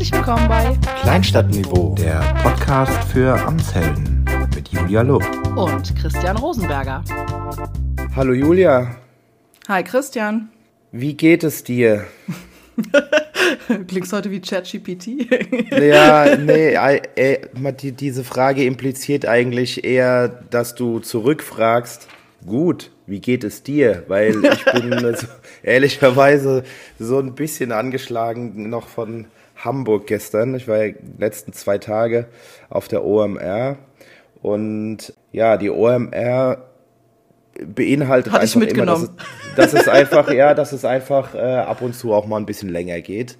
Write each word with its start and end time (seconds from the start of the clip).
Herzlich 0.00 0.18
willkommen 0.18 0.48
bei 0.48 0.78
Kleinstadtniveau, 1.02 1.94
der 1.94 2.20
Podcast 2.42 3.04
für 3.12 3.38
Amtshelden 3.38 4.24
mit 4.54 4.68
Julia 4.70 5.02
Lob 5.02 5.22
und 5.56 5.94
Christian 5.94 6.38
Rosenberger. 6.38 7.04
Hallo 8.16 8.32
Julia. 8.32 8.96
Hi 9.68 9.84
Christian. 9.84 10.48
Wie 10.90 11.12
geht 11.12 11.44
es 11.44 11.64
dir? 11.64 12.06
Klingst 13.88 14.14
heute 14.14 14.30
wie 14.30 14.40
ChatGPT? 14.40 15.30
ja, 15.70 16.34
nee, 16.34 16.72
äh, 17.16 17.40
die, 17.82 17.92
diese 17.92 18.24
Frage 18.24 18.64
impliziert 18.64 19.26
eigentlich 19.26 19.84
eher, 19.84 20.28
dass 20.28 20.74
du 20.74 21.00
zurückfragst, 21.00 22.08
gut, 22.46 22.90
wie 23.06 23.20
geht 23.20 23.44
es 23.44 23.64
dir? 23.64 24.04
Weil 24.08 24.42
ich 24.46 24.64
bin 24.64 24.98
so, 25.14 25.26
ehrlicherweise 25.62 26.64
so 26.98 27.18
ein 27.18 27.34
bisschen 27.34 27.70
angeschlagen 27.70 28.70
noch 28.70 28.88
von 28.88 29.26
Hamburg 29.64 30.06
gestern. 30.06 30.54
Ich 30.54 30.68
war 30.68 30.84
ja 30.84 30.92
die 30.92 31.20
letzten 31.20 31.52
zwei 31.52 31.78
Tage 31.78 32.26
auf 32.68 32.88
der 32.88 33.04
OMR 33.04 33.76
und 34.42 35.12
ja, 35.32 35.56
die 35.56 35.70
OMR 35.70 36.70
beinhaltet 37.66 38.32
Hat 38.32 38.42
einfach 38.42 38.60
immer, 38.62 38.86
dass 38.86 39.02
es, 39.02 39.10
dass 39.56 39.72
es 39.74 39.88
einfach, 39.88 40.32
ja, 40.32 40.54
dass 40.54 40.72
es 40.72 40.84
einfach 40.84 41.34
äh, 41.34 41.38
ab 41.38 41.82
und 41.82 41.94
zu 41.94 42.12
auch 42.12 42.26
mal 42.26 42.38
ein 42.38 42.46
bisschen 42.46 42.68
länger 42.68 43.00
geht. 43.00 43.36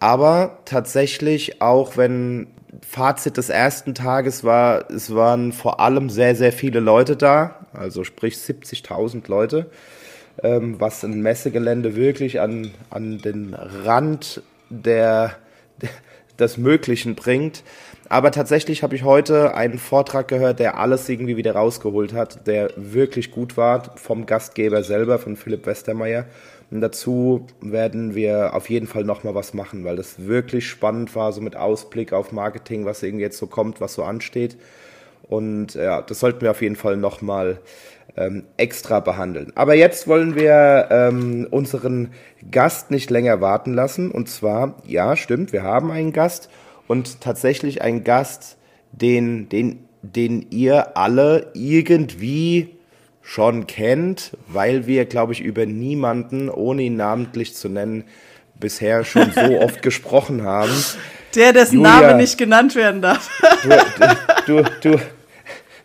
Aber 0.00 0.58
tatsächlich, 0.64 1.62
auch 1.62 1.96
wenn 1.96 2.48
Fazit 2.80 3.36
des 3.36 3.50
ersten 3.50 3.94
Tages 3.94 4.44
war, 4.44 4.90
es 4.90 5.14
waren 5.14 5.52
vor 5.52 5.80
allem 5.80 6.10
sehr, 6.10 6.34
sehr 6.34 6.52
viele 6.52 6.80
Leute 6.80 7.16
da, 7.16 7.66
also 7.72 8.02
sprich 8.02 8.34
70.000 8.34 9.28
Leute, 9.28 9.70
ähm, 10.42 10.80
was 10.80 11.04
ein 11.04 11.22
Messegelände 11.22 11.94
wirklich 11.94 12.40
an, 12.40 12.72
an 12.90 13.18
den 13.18 13.54
Rand 13.54 14.42
der, 14.70 15.36
des 16.38 16.56
Möglichen 16.58 17.14
bringt. 17.14 17.62
Aber 18.08 18.30
tatsächlich 18.30 18.82
habe 18.82 18.94
ich 18.94 19.04
heute 19.04 19.54
einen 19.54 19.78
Vortrag 19.78 20.28
gehört, 20.28 20.58
der 20.58 20.78
alles 20.78 21.08
irgendwie 21.08 21.36
wieder 21.36 21.54
rausgeholt 21.54 22.12
hat, 22.12 22.46
der 22.46 22.70
wirklich 22.76 23.30
gut 23.30 23.56
war 23.56 23.96
vom 23.96 24.26
Gastgeber 24.26 24.82
selber, 24.82 25.18
von 25.18 25.36
Philipp 25.36 25.66
Westermeier. 25.66 26.26
Und 26.70 26.80
dazu 26.80 27.46
werden 27.60 28.14
wir 28.14 28.54
auf 28.54 28.70
jeden 28.70 28.86
Fall 28.86 29.04
nochmal 29.04 29.34
was 29.34 29.54
machen, 29.54 29.84
weil 29.84 29.96
das 29.96 30.26
wirklich 30.26 30.68
spannend 30.68 31.14
war, 31.14 31.32
so 31.32 31.40
mit 31.40 31.56
Ausblick 31.56 32.12
auf 32.12 32.32
Marketing, 32.32 32.84
was 32.84 33.02
irgendwie 33.02 33.24
jetzt 33.24 33.38
so 33.38 33.46
kommt, 33.46 33.80
was 33.80 33.94
so 33.94 34.02
ansteht. 34.04 34.56
Und 35.28 35.74
ja, 35.74 36.02
das 36.02 36.20
sollten 36.20 36.40
wir 36.40 36.50
auf 36.50 36.62
jeden 36.62 36.76
Fall 36.76 36.96
nochmal 36.96 37.60
ähm, 38.16 38.44
extra 38.56 39.00
behandeln. 39.00 39.52
Aber 39.54 39.74
jetzt 39.74 40.06
wollen 40.06 40.34
wir 40.34 40.88
ähm, 40.90 41.46
unseren 41.50 42.10
Gast 42.50 42.90
nicht 42.90 43.10
länger 43.10 43.40
warten 43.40 43.72
lassen. 43.72 44.10
Und 44.10 44.28
zwar, 44.28 44.76
ja, 44.86 45.16
stimmt, 45.16 45.52
wir 45.52 45.62
haben 45.62 45.90
einen 45.90 46.12
Gast 46.12 46.50
und 46.88 47.20
tatsächlich 47.20 47.82
einen 47.82 48.04
Gast, 48.04 48.58
den, 48.92 49.48
den, 49.48 49.84
den 50.02 50.46
ihr 50.50 50.96
alle 50.96 51.50
irgendwie 51.54 52.76
schon 53.22 53.66
kennt, 53.66 54.36
weil 54.48 54.86
wir, 54.86 55.04
glaube 55.06 55.32
ich, 55.32 55.40
über 55.40 55.64
niemanden, 55.64 56.50
ohne 56.50 56.82
ihn 56.82 56.96
namentlich 56.96 57.54
zu 57.54 57.68
nennen, 57.68 58.04
bisher 58.58 59.04
schon 59.04 59.30
so 59.30 59.40
oft 59.60 59.80
gesprochen 59.80 60.42
haben. 60.42 60.72
Der, 61.34 61.52
dessen 61.52 61.76
Julia, 61.76 62.00
Name 62.00 62.16
nicht 62.16 62.36
genannt 62.38 62.74
werden 62.74 63.02
darf. 63.02 63.30
Du, 64.44 64.60
du, 64.60 64.90
du, 64.90 64.98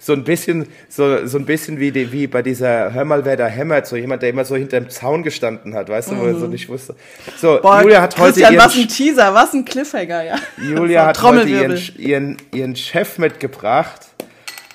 so 0.07 0.13
ein 0.13 0.23
bisschen, 0.23 0.67
so, 0.89 1.27
so 1.27 1.37
ein 1.37 1.45
bisschen 1.45 1.79
wie, 1.79 1.91
die, 1.91 2.11
wie 2.11 2.27
bei 2.27 2.41
dieser 2.41 2.93
Hör 2.93 3.05
mal, 3.05 3.25
wer 3.25 3.35
da 3.35 3.45
hämmert, 3.45 3.87
so 3.87 3.95
jemand, 3.95 4.21
der 4.21 4.29
immer 4.29 4.45
so 4.45 4.55
hinter 4.55 4.79
dem 4.79 4.89
Zaun 4.89 5.21
gestanden 5.21 5.75
hat, 5.75 5.89
weißt 5.89 6.11
du, 6.11 6.15
mhm. 6.15 6.19
wo 6.21 6.25
er 6.25 6.35
so 6.35 6.45
mhm. 6.45 6.53
nicht 6.53 6.69
wusste. 6.69 6.95
So, 7.37 7.59
Boah, 7.61 7.81
Julia 7.81 8.01
hat 8.01 8.15
Christian, 8.15 8.47
heute. 8.47 8.55
Ihren, 8.55 8.65
was 8.65 8.75
ein 8.77 8.87
Teaser, 8.87 9.33
was 9.33 9.53
ein 9.53 9.65
Cliffhanger, 9.65 10.23
ja. 10.23 10.35
Julia 10.57 11.07
hat 11.07 11.21
heute 11.21 11.47
ihren, 11.47 11.77
ihren, 11.97 12.37
ihren 12.53 12.75
Chef 12.75 13.17
mitgebracht 13.17 14.07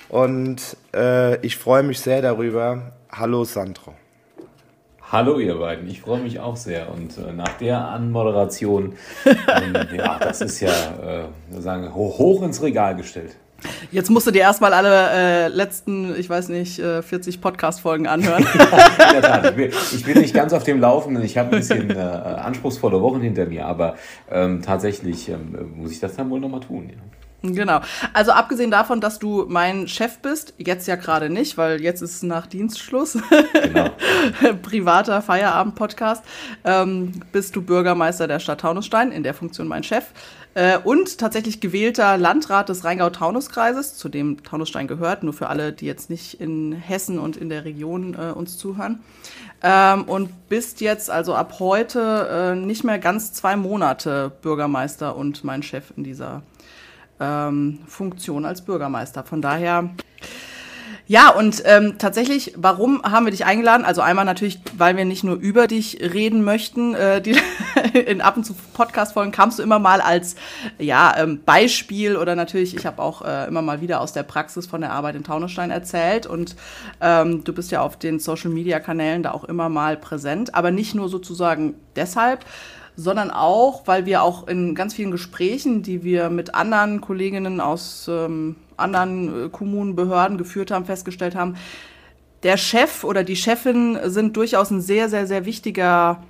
und 0.07 0.61
äh, 0.95 1.37
ich 1.45 1.57
freue 1.57 1.83
mich 1.83 1.99
sehr 1.99 2.21
darüber. 2.21 2.93
Hallo 3.11 3.43
Sandro. 3.43 3.95
Hallo 5.13 5.37
ihr 5.37 5.53
beiden, 5.59 5.87
ich 5.87 6.01
freue 6.01 6.21
mich 6.21 6.39
auch 6.39 6.55
sehr 6.55 6.91
und 6.91 7.19
äh, 7.19 7.31
nach 7.33 7.59
der 7.59 7.87
Anmoderation, 7.87 8.95
ähm, 9.25 9.75
ja, 9.95 10.17
das 10.17 10.41
ist 10.41 10.59
ja 10.59 10.71
äh, 10.71 11.61
sagen, 11.61 11.93
hoch, 11.93 12.17
hoch 12.17 12.41
ins 12.41 12.63
Regal 12.63 12.95
gestellt. 12.95 13.35
Jetzt 13.91 14.09
musst 14.09 14.25
du 14.25 14.31
dir 14.31 14.41
erstmal 14.41 14.73
alle 14.73 15.11
äh, 15.11 15.47
letzten, 15.49 16.19
ich 16.19 16.27
weiß 16.27 16.49
nicht, 16.49 16.79
äh, 16.79 17.03
40 17.03 17.41
Podcast-Folgen 17.41 18.07
anhören. 18.07 18.43
der 19.13 19.21
Tat, 19.21 19.51
ich 19.51 19.55
bin, 19.55 19.71
ich 19.91 20.03
bin, 20.03 20.17
nicht 20.19 20.33
ganz 20.33 20.51
auf 20.51 20.63
dem 20.63 20.79
Laufenden. 20.79 21.23
Ich 21.23 21.37
habe 21.37 21.51
ein 21.51 21.59
bisschen 21.59 21.91
äh, 21.91 21.99
anspruchsvolle 21.99 22.99
Wochen 22.99 23.21
hinter 23.21 23.45
mir, 23.45 23.67
aber 23.67 23.93
ähm, 24.31 24.63
tatsächlich 24.63 25.29
ähm, 25.29 25.73
muss 25.75 25.91
ich 25.91 25.99
das 25.99 26.15
dann 26.15 26.31
wohl 26.31 26.39
nochmal 26.39 26.61
tun. 26.61 26.89
Ja. 26.89 27.22
Genau. 27.45 27.81
Also 28.13 28.31
abgesehen 28.31 28.71
davon, 28.71 29.01
dass 29.01 29.19
du 29.19 29.45
mein 29.49 29.89
Chef 29.89 30.19
bist, 30.19 30.53
jetzt 30.57 30.87
ja 30.87 30.95
gerade 30.95 31.29
nicht, 31.29 31.57
weil 31.57 31.81
jetzt 31.81 32.01
ist 32.01 32.23
nach 32.23 32.47
Dienstschluss, 32.47 33.17
genau. 33.51 33.89
privater 34.61 35.21
Feierabend-Podcast, 35.21 36.23
ähm, 36.63 37.11
bist 37.33 37.57
du 37.57 37.61
Bürgermeister 37.61 38.29
der 38.29 38.39
Stadt 38.39 38.61
Taunusstein, 38.61 39.11
in 39.11 39.23
der 39.23 39.33
Funktion 39.33 39.67
mein 39.67 39.83
Chef, 39.83 40.05
äh, 40.53 40.77
und 40.77 41.17
tatsächlich 41.17 41.59
gewählter 41.59 42.17
Landrat 42.17 42.69
des 42.69 42.85
Rheingau-Taunus-Kreises, 42.85 43.97
zu 43.97 44.07
dem 44.07 44.41
Taunusstein 44.43 44.87
gehört, 44.87 45.23
nur 45.23 45.33
für 45.33 45.49
alle, 45.49 45.73
die 45.73 45.85
jetzt 45.85 46.09
nicht 46.09 46.39
in 46.39 46.71
Hessen 46.71 47.19
und 47.19 47.35
in 47.35 47.49
der 47.49 47.65
Region 47.65 48.13
äh, 48.13 48.31
uns 48.31 48.57
zuhören. 48.57 49.01
Ähm, 49.61 50.03
und 50.03 50.47
bist 50.47 50.79
jetzt 50.79 51.09
also 51.09 51.35
ab 51.35 51.55
heute 51.59 52.53
äh, 52.53 52.55
nicht 52.55 52.85
mehr 52.85 52.99
ganz 52.99 53.33
zwei 53.33 53.57
Monate 53.57 54.31
Bürgermeister 54.41 55.17
und 55.17 55.43
mein 55.43 55.61
Chef 55.61 55.91
in 55.97 56.05
dieser 56.05 56.41
ähm, 57.23 57.79
Funktion 57.87 58.45
als 58.45 58.65
Bürgermeister. 58.65 59.23
Von 59.23 59.41
daher. 59.41 59.89
Ja, 61.05 61.31
und 61.31 61.61
ähm, 61.65 61.95
tatsächlich, 61.97 62.53
warum 62.55 63.03
haben 63.03 63.25
wir 63.25 63.31
dich 63.31 63.43
eingeladen? 63.43 63.83
Also 63.83 63.99
einmal 63.99 64.23
natürlich, 64.23 64.59
weil 64.77 64.95
wir 64.95 65.03
nicht 65.03 65.25
nur 65.25 65.35
über 65.35 65.67
dich 65.67 65.99
reden 66.01 66.45
möchten. 66.45 66.95
Äh, 66.95 67.21
die, 67.21 67.35
in 67.93 68.21
ab 68.21 68.37
und 68.37 68.45
zu 68.45 68.53
Podcast-Folgen 68.73 69.33
kamst 69.33 69.59
du 69.59 69.63
immer 69.63 69.79
mal 69.79 69.99
als 69.99 70.35
ja, 70.79 71.13
ähm, 71.17 71.41
Beispiel 71.45 72.15
oder 72.15 72.35
natürlich, 72.35 72.73
ich 72.75 72.85
habe 72.85 73.01
auch 73.01 73.21
äh, 73.21 73.47
immer 73.47 73.61
mal 73.61 73.81
wieder 73.81 73.99
aus 73.99 74.13
der 74.13 74.23
Praxis 74.23 74.65
von 74.65 74.79
der 74.79 74.91
Arbeit 74.91 75.15
in 75.15 75.25
Taunusstein 75.25 75.71
erzählt 75.71 76.25
und 76.25 76.55
ähm, 77.01 77.43
du 77.43 77.53
bist 77.53 77.71
ja 77.71 77.81
auf 77.81 77.99
den 77.99 78.19
Social-Media-Kanälen 78.19 79.23
da 79.23 79.31
auch 79.31 79.43
immer 79.43 79.67
mal 79.67 79.97
präsent, 79.97 80.55
aber 80.55 80.71
nicht 80.71 80.95
nur 80.95 81.09
sozusagen 81.09 81.75
deshalb, 81.97 82.45
sondern 82.95 83.31
auch, 83.31 83.87
weil 83.87 84.05
wir 84.05 84.21
auch 84.21 84.47
in 84.47 84.75
ganz 84.75 84.93
vielen 84.93 85.11
Gesprächen, 85.11 85.83
die 85.83 86.03
wir 86.03 86.29
mit 86.29 86.53
anderen 86.53 87.01
Kolleginnen 87.01 87.59
aus 87.59 88.07
ähm, 88.09 88.55
anderen 88.77 89.45
äh, 89.45 89.49
Kommunen, 89.49 89.95
Behörden 89.95 90.37
geführt 90.37 90.71
haben, 90.71 90.85
festgestellt 90.85 91.35
haben, 91.35 91.55
der 92.43 92.57
Chef 92.57 93.03
oder 93.03 93.23
die 93.23 93.35
Chefin 93.35 93.97
sind 94.03 94.35
durchaus 94.35 94.69
ein 94.69 94.81
sehr, 94.81 95.09
sehr, 95.09 95.27
sehr 95.27 95.45
wichtiger 95.45 96.21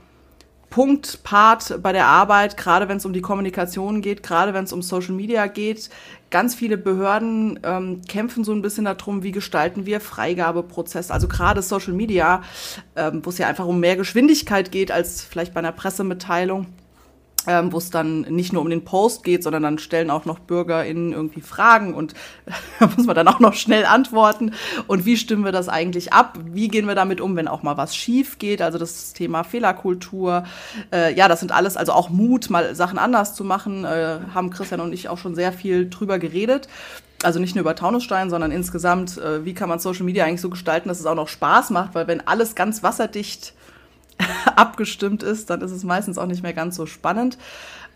Punkt, 0.73 1.21
Part 1.21 1.83
bei 1.83 1.91
der 1.91 2.07
Arbeit, 2.07 2.57
gerade 2.57 2.89
wenn 2.89 2.97
es 2.97 3.05
um 3.05 3.13
die 3.13 3.21
Kommunikation 3.21 4.01
geht, 4.01 4.23
gerade 4.23 4.55
wenn 4.55 4.63
es 4.63 4.73
um 4.73 4.81
Social 4.81 5.13
Media 5.13 5.45
geht. 5.45 5.91
Ganz 6.31 6.55
viele 6.55 6.77
Behörden 6.77 7.59
ähm, 7.61 8.01
kämpfen 8.07 8.43
so 8.43 8.53
ein 8.53 8.63
bisschen 8.63 8.85
darum, 8.85 9.21
wie 9.21 9.31
gestalten 9.31 9.85
wir 9.85 10.01
Freigabeprozess. 10.01 11.11
Also 11.11 11.27
gerade 11.27 11.61
Social 11.61 11.93
Media, 11.93 12.41
ähm, 12.95 13.23
wo 13.23 13.29
es 13.29 13.37
ja 13.37 13.47
einfach 13.47 13.67
um 13.67 13.79
mehr 13.79 13.95
Geschwindigkeit 13.95 14.71
geht 14.71 14.91
als 14.91 15.21
vielleicht 15.21 15.53
bei 15.53 15.59
einer 15.59 15.73
Pressemitteilung 15.73 16.65
ähm, 17.47 17.71
wo 17.73 17.77
es 17.77 17.89
dann 17.89 18.21
nicht 18.21 18.53
nur 18.53 18.61
um 18.61 18.69
den 18.69 18.85
Post 18.85 19.23
geht, 19.23 19.43
sondern 19.43 19.63
dann 19.63 19.79
stellen 19.79 20.09
auch 20.09 20.25
noch 20.25 20.39
BürgerInnen 20.39 21.13
irgendwie 21.13 21.41
Fragen 21.41 21.93
und 21.93 22.13
da 22.79 22.89
muss 22.95 23.05
man 23.05 23.15
dann 23.15 23.27
auch 23.27 23.39
noch 23.39 23.53
schnell 23.53 23.85
antworten. 23.85 24.53
Und 24.87 25.05
wie 25.05 25.17
stimmen 25.17 25.45
wir 25.45 25.51
das 25.51 25.69
eigentlich 25.69 26.13
ab? 26.13 26.37
Wie 26.45 26.67
gehen 26.67 26.87
wir 26.87 26.95
damit 26.95 27.21
um, 27.21 27.35
wenn 27.35 27.47
auch 27.47 27.63
mal 27.63 27.77
was 27.77 27.95
schief 27.95 28.39
geht? 28.39 28.61
Also 28.61 28.77
das 28.77 29.13
Thema 29.13 29.43
Fehlerkultur. 29.43 30.45
Äh, 30.91 31.13
ja, 31.15 31.27
das 31.27 31.39
sind 31.39 31.51
alles, 31.51 31.77
also 31.77 31.91
auch 31.93 32.09
Mut, 32.09 32.49
mal 32.49 32.75
Sachen 32.75 32.97
anders 32.97 33.35
zu 33.35 33.43
machen, 33.43 33.85
äh, 33.85 34.19
haben 34.33 34.49
Christian 34.49 34.79
und 34.79 34.93
ich 34.93 35.09
auch 35.09 35.17
schon 35.17 35.35
sehr 35.35 35.51
viel 35.51 35.89
drüber 35.89 36.19
geredet 36.19 36.67
also 37.23 37.39
nicht 37.39 37.55
nur 37.55 37.61
über 37.61 37.75
Taunusstein, 37.75 38.29
sondern 38.29 38.51
insgesamt, 38.51 39.17
äh, 39.17 39.45
wie 39.45 39.53
kann 39.53 39.69
man 39.69 39.79
Social 39.79 40.03
Media 40.03 40.25
eigentlich 40.25 40.41
so 40.41 40.49
gestalten, 40.49 40.89
dass 40.89 40.99
es 40.99 41.05
auch 41.05 41.15
noch 41.15 41.29
Spaß 41.29 41.69
macht, 41.69 41.95
weil 41.95 42.05
wenn 42.07 42.27
alles 42.27 42.53
ganz 42.53 42.83
wasserdicht 42.83 43.53
abgestimmt 44.55 45.23
ist, 45.23 45.49
dann 45.49 45.61
ist 45.61 45.71
es 45.71 45.83
meistens 45.83 46.17
auch 46.17 46.27
nicht 46.27 46.43
mehr 46.43 46.53
ganz 46.53 46.75
so 46.75 46.85
spannend. 46.85 47.37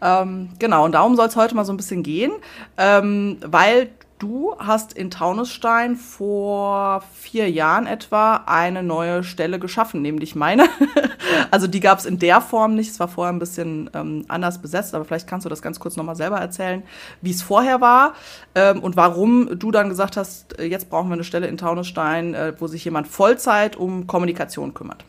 Ähm, 0.02 0.50
genau, 0.60 0.86
und 0.86 0.92
darum 0.92 1.16
soll 1.16 1.28
es 1.28 1.36
heute 1.36 1.56
mal 1.56 1.66
so 1.66 1.74
ein 1.74 1.78
bisschen 1.78 2.04
gehen, 2.04 2.32
ähm, 2.78 3.38
weil 3.46 3.90
du 4.20 4.56
hast 4.58 4.94
in 4.94 5.12
Taunusstein 5.12 5.96
vor 5.96 7.04
vier 7.14 7.50
Jahren 7.50 7.86
etwa 7.86 8.44
eine 8.46 8.82
neue 8.82 9.24
Stelle 9.24 9.60
geschaffen, 9.60 10.02
nämlich 10.02 10.36
meine. 10.36 10.68
also 11.52 11.68
die 11.68 11.80
gab 11.80 12.00
es 12.00 12.06
in 12.06 12.20
der 12.20 12.42
Form 12.42 12.76
nicht, 12.76 12.90
es 12.90 13.00
war 13.00 13.08
vorher 13.08 13.34
ein 13.34 13.40
bisschen 13.40 13.90
ähm, 13.94 14.26
anders 14.28 14.62
besetzt, 14.62 14.96
aber 14.96 15.06
vielleicht 15.06 15.28
kannst 15.28 15.46
du 15.46 15.50
das 15.50 15.62
ganz 15.62 15.80
kurz 15.80 15.96
nochmal 15.96 16.16
selber 16.16 16.38
erzählen, 16.38 16.84
wie 17.22 17.32
es 17.32 17.42
vorher 17.42 17.82
war 17.82 18.14
ähm, 18.56 18.82
und 18.82 18.96
warum 18.96 19.58
du 19.58 19.72
dann 19.72 19.90
gesagt 19.90 20.18
hast, 20.18 20.60
äh, 20.60 20.66
jetzt 20.66 20.90
brauchen 20.90 21.10
wir 21.10 21.14
eine 21.14 21.24
Stelle 21.24 21.48
in 21.48 21.58
Taunusstein, 21.58 22.34
äh, 22.34 22.54
wo 22.60 22.68
sich 22.68 22.84
jemand 22.86 23.08
Vollzeit 23.08 23.76
um 23.76 24.08
Kommunikation 24.08 24.74
kümmert. 24.74 25.04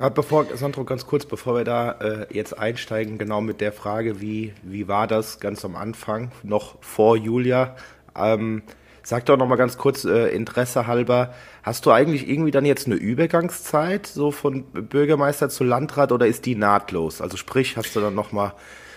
Ja, 0.00 0.08
bevor, 0.08 0.46
Sandro, 0.54 0.84
ganz 0.84 1.06
kurz, 1.06 1.24
bevor 1.24 1.54
wir 1.54 1.64
da 1.64 1.92
äh, 1.92 2.26
jetzt 2.34 2.58
einsteigen, 2.58 3.16
genau 3.16 3.40
mit 3.40 3.60
der 3.60 3.72
Frage, 3.72 4.20
wie, 4.20 4.52
wie 4.62 4.88
war 4.88 5.06
das 5.06 5.38
ganz 5.38 5.64
am 5.64 5.76
Anfang, 5.76 6.32
noch 6.42 6.82
vor 6.82 7.16
Julia? 7.16 7.76
Ähm, 8.16 8.62
sag 9.04 9.24
doch 9.26 9.36
noch 9.36 9.46
mal 9.46 9.54
ganz 9.54 9.78
kurz, 9.78 10.04
äh, 10.04 10.34
Interesse 10.34 10.88
halber, 10.88 11.32
hast 11.62 11.86
du 11.86 11.92
eigentlich 11.92 12.28
irgendwie 12.28 12.50
dann 12.50 12.64
jetzt 12.66 12.86
eine 12.86 12.96
Übergangszeit, 12.96 14.08
so 14.08 14.32
von 14.32 14.64
Bürgermeister 14.64 15.48
zu 15.48 15.62
Landrat, 15.62 16.10
oder 16.10 16.26
ist 16.26 16.44
die 16.44 16.56
nahtlos? 16.56 17.20
Also 17.20 17.36
sprich, 17.36 17.76
hast 17.76 17.94
du 17.94 18.00
dann 18.00 18.16
noch 18.16 18.32
mal 18.32 18.54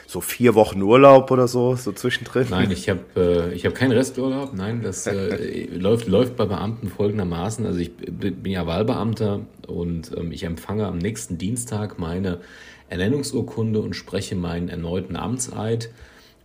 so 0.08 0.22
vier 0.22 0.56
Wochen 0.56 0.82
Urlaub 0.82 1.30
oder 1.32 1.50
so, 1.50 1.76
so 1.76 1.92
zwischendrin? 1.92 2.48
Nein, 2.50 2.72
ich 2.72 2.88
habe 2.90 3.52
äh, 3.54 3.60
hab 3.60 3.76
keinen 3.76 3.92
Resturlaub. 3.92 4.54
Nein, 4.54 4.82
das 4.82 5.06
äh, 5.06 5.66
läuft, 5.78 6.08
läuft 6.08 6.38
bei 6.38 6.46
Beamten 6.46 6.88
folgendermaßen. 6.88 7.66
Also 7.66 7.80
ich 7.80 7.92
bin 7.94 8.46
ja 8.46 8.66
Wahlbeamter 8.66 9.42
und 9.68 10.16
ähm, 10.18 10.32
ich 10.32 10.46
empfange 10.46 10.88
am 10.88 10.98
nächsten 10.98 11.38
Dienstag 11.38 12.00
meine 12.00 12.40
Ernennungsurkunde 12.88 13.82
und 13.82 13.98
spreche 13.98 14.38
meinen 14.38 14.70
erneuten 14.70 15.18
Amtseid. 15.18 15.90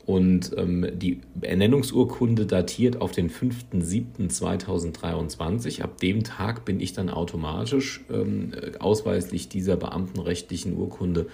Und 0.04 0.50
ähm, 0.56 0.84
die 0.94 1.20
Ernennungsurkunde 1.42 2.46
datiert 2.46 3.00
auf 3.00 3.12
den 3.12 3.30
5.7.2023. 3.30 5.82
Ab 5.82 5.98
dem 5.98 6.24
Tag 6.24 6.64
bin 6.64 6.80
ich 6.80 6.94
dann 6.94 7.08
automatisch 7.08 8.00
ähm, 8.12 8.50
ausweislich 8.80 9.48
dieser 9.48 9.76
beamtenrechtlichen 9.76 10.76
Urkunde 10.76 11.28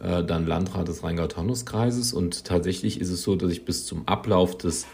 äh, 0.00 0.24
dann 0.24 0.46
Landrat 0.46 0.88
des 0.88 1.02
Rheingau-Taunus-Kreises. 1.02 2.12
Und 2.12 2.44
tatsächlich 2.44 3.00
ist 3.00 3.10
es 3.10 3.22
so, 3.22 3.36
dass 3.36 3.50
ich 3.50 3.64
bis 3.64 3.86
zum 3.86 4.06
Ablauf 4.06 4.56
des 4.56 4.86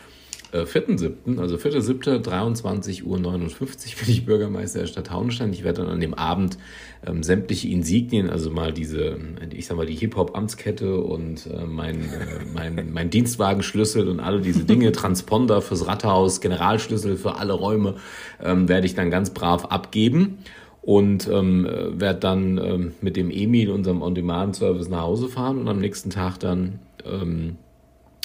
äh, 0.55 0.63
4.7., 0.63 1.39
also 1.41 1.57
4.7., 1.57 2.23
23.59 2.23 3.03
Uhr 3.05 3.19
bin 3.19 4.09
ich 4.09 4.25
Bürgermeister 4.25 4.81
der 4.81 4.87
Stadt 4.87 5.09
Taunusstein. 5.09 5.53
Ich 5.53 5.65
werde 5.65 5.83
dann 5.83 5.91
an 5.91 6.01
dem 6.01 6.15
Abend 6.15 6.59
ähm, 7.05 7.23
sämtliche 7.23 7.69
Insignien, 7.69 8.31
also 8.31 8.51
mal 8.51 8.73
diese, 8.73 9.19
ich 9.51 9.67
sag 9.67 9.77
mal, 9.77 9.87
die 9.87 9.97
Hip-Hop-Amtskette 9.97 11.01
und 11.01 11.47
äh, 11.47 11.65
mein, 11.67 12.03
äh, 12.03 12.45
mein, 12.55 12.91
mein 12.93 13.11
Dienstwagenschlüssel 13.11 14.09
und 14.09 14.21
alle 14.21 14.41
diese 14.41 14.65
Dinge, 14.65 14.93
Transponder 14.93 15.61
fürs 15.61 15.87
Rathaus, 15.87 16.41
Generalschlüssel 16.41 17.17
für 17.17 17.37
alle 17.37 17.53
Räume, 17.53 17.97
ähm, 18.43 18.69
werde 18.69 18.87
ich 18.87 18.95
dann 18.95 19.11
ganz 19.11 19.31
brav 19.31 19.67
abgeben 19.67 20.39
und 20.85 21.29
ähm, 21.29 21.67
werde 21.93 22.21
dann 22.21 22.59
ähm, 22.59 22.93
mit 23.01 23.17
dem 23.17 23.31
Emil, 23.31 23.71
unserem 23.71 24.03
On-Demand-Service, 24.03 24.89
nach 24.89 25.03
Hause 25.03 25.29
fahren 25.29 25.59
und 25.59 25.69
am 25.69 25.79
nächsten 25.79 26.11
Tag 26.11 26.39
dann 26.39 26.79
ähm, 27.05 27.57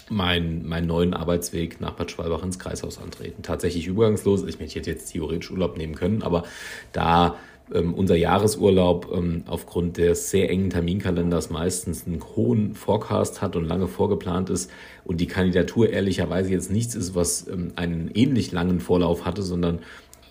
mein, 0.09 0.67
meinen 0.67 0.88
neuen 0.88 1.13
Arbeitsweg 1.13 1.79
nach 1.79 1.94
Bad 1.94 2.11
Schwalbach 2.11 2.44
ins 2.44 2.59
Kreishaus 2.59 3.00
antreten. 3.00 3.44
Tatsächlich 3.44 3.88
übergangslos. 3.88 4.44
Ich 4.44 4.59
hätte 4.75 4.89
jetzt 4.89 5.11
theoretisch 5.11 5.51
Urlaub 5.51 5.77
nehmen 5.77 5.95
können, 5.95 6.21
aber 6.21 6.44
da 6.91 7.38
ähm, 7.73 7.94
unser 7.94 8.15
Jahresurlaub 8.15 9.09
ähm, 9.15 9.44
aufgrund 9.47 9.97
des 9.97 10.29
sehr 10.29 10.50
engen 10.50 10.69
Terminkalenders 10.69 11.50
meistens 11.50 12.07
einen 12.07 12.21
hohen 12.35 12.73
Forecast 12.75 13.41
hat 13.41 13.56
und 13.56 13.65
lange 13.65 13.88
vorgeplant 13.88 14.50
ist 14.50 14.71
und 15.06 15.21
die 15.21 15.27
Kandidatur 15.27 15.89
ehrlicherweise 15.89 16.51
jetzt 16.51 16.71
nichts 16.71 16.95
ist, 16.95 17.15
was 17.15 17.47
ähm, 17.47 17.71
einen 17.75 18.09
ähnlich 18.13 18.51
langen 18.51 18.79
Vorlauf 18.79 19.25
hatte, 19.25 19.44
sondern 19.44 19.79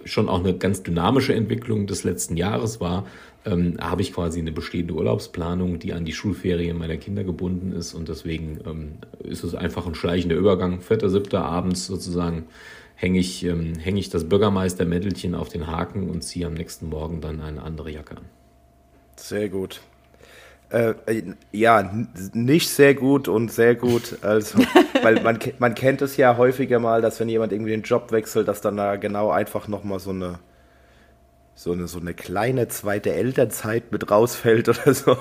schon 0.09 0.29
auch 0.29 0.41
eine 0.41 0.57
ganz 0.57 0.83
dynamische 0.83 1.35
Entwicklung 1.35 1.87
des 1.87 2.05
letzten 2.05 2.37
Jahres 2.37 2.81
war, 2.81 3.07
ähm, 3.45 3.77
habe 3.81 4.03
ich 4.03 4.13
quasi 4.13 4.41
eine 4.41 4.53
bestehende 4.53 4.95
Urlaubsplanung, 4.95 5.79
die 5.79 5.93
an 5.93 6.05
die 6.05 6.13
Schulferien 6.13 6.77
meiner 6.79 6.97
Kinder 6.97 7.25
gebunden 7.25 7.73
ist 7.73 7.95
und 7.95 8.09
deswegen 8.09 8.59
ähm, 8.67 8.93
ist 9.23 9.45
es 9.45 9.55
einfach 9.55 9.87
ein 9.87 9.95
schleichender 9.95 10.37
Übergang. 10.37 10.81
Vierter, 10.81 11.09
siebter 11.09 11.45
abends 11.45 11.87
sozusagen 11.87 12.47
hänge 12.95 13.21
ich, 13.21 13.45
ähm, 13.45 13.75
häng 13.79 13.97
ich 13.97 14.11
das 14.11 14.29
Bürgermeistermäntelchen 14.29 15.35
auf 15.35 15.49
den 15.49 15.67
Haken 15.67 16.11
und 16.11 16.23
ziehe 16.23 16.47
am 16.47 16.55
nächsten 16.55 16.89
Morgen 16.89 17.21
dann 17.21 17.41
eine 17.41 17.63
andere 17.63 17.91
Jacke 17.91 18.17
an. 18.17 18.25
Sehr 19.17 19.49
gut. 19.49 19.81
Äh, 20.71 20.95
ja, 21.51 21.91
nicht 22.35 22.69
sehr 22.69 22.95
gut 22.95 23.27
und 23.27 23.51
sehr 23.51 23.75
gut. 23.75 24.19
Also, 24.23 24.59
weil 25.03 25.23
man, 25.23 25.39
man 25.59 25.75
kennt 25.75 26.03
es 26.03 26.17
ja 26.17 26.37
häufiger 26.37 26.79
mal, 26.79 27.01
dass 27.01 27.19
wenn 27.21 27.29
jemand 27.29 27.53
irgendwie 27.53 27.71
den 27.71 27.83
Job 27.83 28.13
wechselt, 28.13 28.49
dass 28.49 28.61
dann 28.61 28.77
da 28.77 28.97
genau 28.97 29.31
einfach 29.31 29.69
nochmal 29.69 29.99
so 29.99 30.11
eine, 30.11 30.39
so 31.59 31.73
eine, 31.73 31.89
so 31.89 31.99
eine 31.99 32.15
kleine 32.15 32.69
zweite 32.69 33.13
Elternzeit 33.13 33.91
mit 33.91 34.09
rausfällt 34.09 34.69
oder 34.69 34.95
so. 34.95 35.17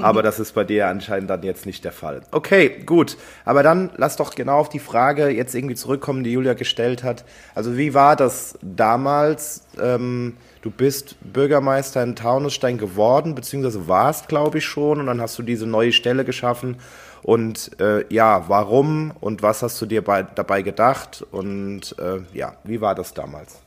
Aber 0.00 0.22
das 0.22 0.38
ist 0.38 0.52
bei 0.52 0.62
dir 0.62 0.86
anscheinend 0.86 1.28
dann 1.30 1.42
jetzt 1.42 1.66
nicht 1.66 1.84
der 1.84 1.90
Fall. 1.90 2.20
Okay, 2.30 2.84
gut. 2.86 3.16
Aber 3.44 3.64
dann 3.64 3.90
lass 3.96 4.14
doch 4.14 4.36
genau 4.36 4.60
auf 4.60 4.68
die 4.68 4.78
Frage 4.78 5.30
jetzt 5.30 5.56
irgendwie 5.56 5.74
zurückkommen, 5.74 6.22
die 6.22 6.30
Julia 6.30 6.54
gestellt 6.54 7.02
hat. 7.02 7.24
Also 7.56 7.76
wie 7.76 7.92
war 7.92 8.14
das 8.14 8.56
damals? 8.62 9.64
Ähm, 9.82 10.36
du 10.62 10.70
bist 10.70 11.16
Bürgermeister 11.32 12.04
in 12.04 12.14
Taunusstein 12.14 12.78
geworden, 12.78 13.34
beziehungsweise 13.34 13.88
warst, 13.88 14.28
glaube 14.28 14.58
ich, 14.58 14.64
schon, 14.64 15.00
und 15.00 15.06
dann 15.06 15.20
hast 15.20 15.36
du 15.40 15.42
diese 15.42 15.66
neue 15.66 15.90
Stelle 15.90 16.24
geschaffen. 16.24 16.76
Und 17.24 17.80
äh, 17.80 18.04
ja, 18.14 18.44
warum 18.46 19.12
und 19.18 19.42
was 19.42 19.64
hast 19.64 19.82
du 19.82 19.86
dir 19.86 20.04
bei, 20.04 20.22
dabei 20.22 20.62
gedacht? 20.62 21.26
Und 21.32 21.96
äh, 21.98 22.20
ja, 22.32 22.54
wie 22.62 22.80
war 22.80 22.94
das 22.94 23.12
damals? 23.12 23.58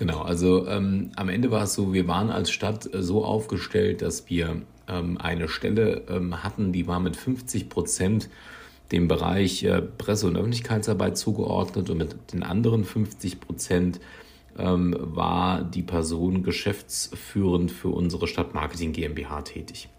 Genau, 0.00 0.22
also 0.22 0.66
ähm, 0.66 1.10
am 1.16 1.28
Ende 1.28 1.50
war 1.50 1.64
es 1.64 1.74
so, 1.74 1.92
wir 1.92 2.08
waren 2.08 2.30
als 2.30 2.50
Stadt 2.50 2.88
äh, 2.94 3.02
so 3.02 3.22
aufgestellt, 3.22 4.00
dass 4.00 4.30
wir 4.30 4.62
ähm, 4.88 5.18
eine 5.18 5.46
Stelle 5.46 6.04
ähm, 6.08 6.42
hatten, 6.42 6.72
die 6.72 6.86
war 6.86 7.00
mit 7.00 7.16
50 7.16 7.68
Prozent 7.68 8.30
dem 8.92 9.08
Bereich 9.08 9.62
äh, 9.62 9.82
Presse- 9.82 10.26
und 10.26 10.38
Öffentlichkeitsarbeit 10.38 11.18
zugeordnet 11.18 11.90
und 11.90 11.98
mit 11.98 12.32
den 12.32 12.42
anderen 12.42 12.84
50 12.84 13.40
Prozent 13.40 14.00
ähm, 14.56 14.96
war 14.98 15.64
die 15.64 15.82
Person 15.82 16.44
geschäftsführend 16.44 17.70
für 17.70 17.88
unsere 17.88 18.26
Stadtmarketing 18.26 18.94
GmbH 18.94 19.42
tätig. 19.42 19.90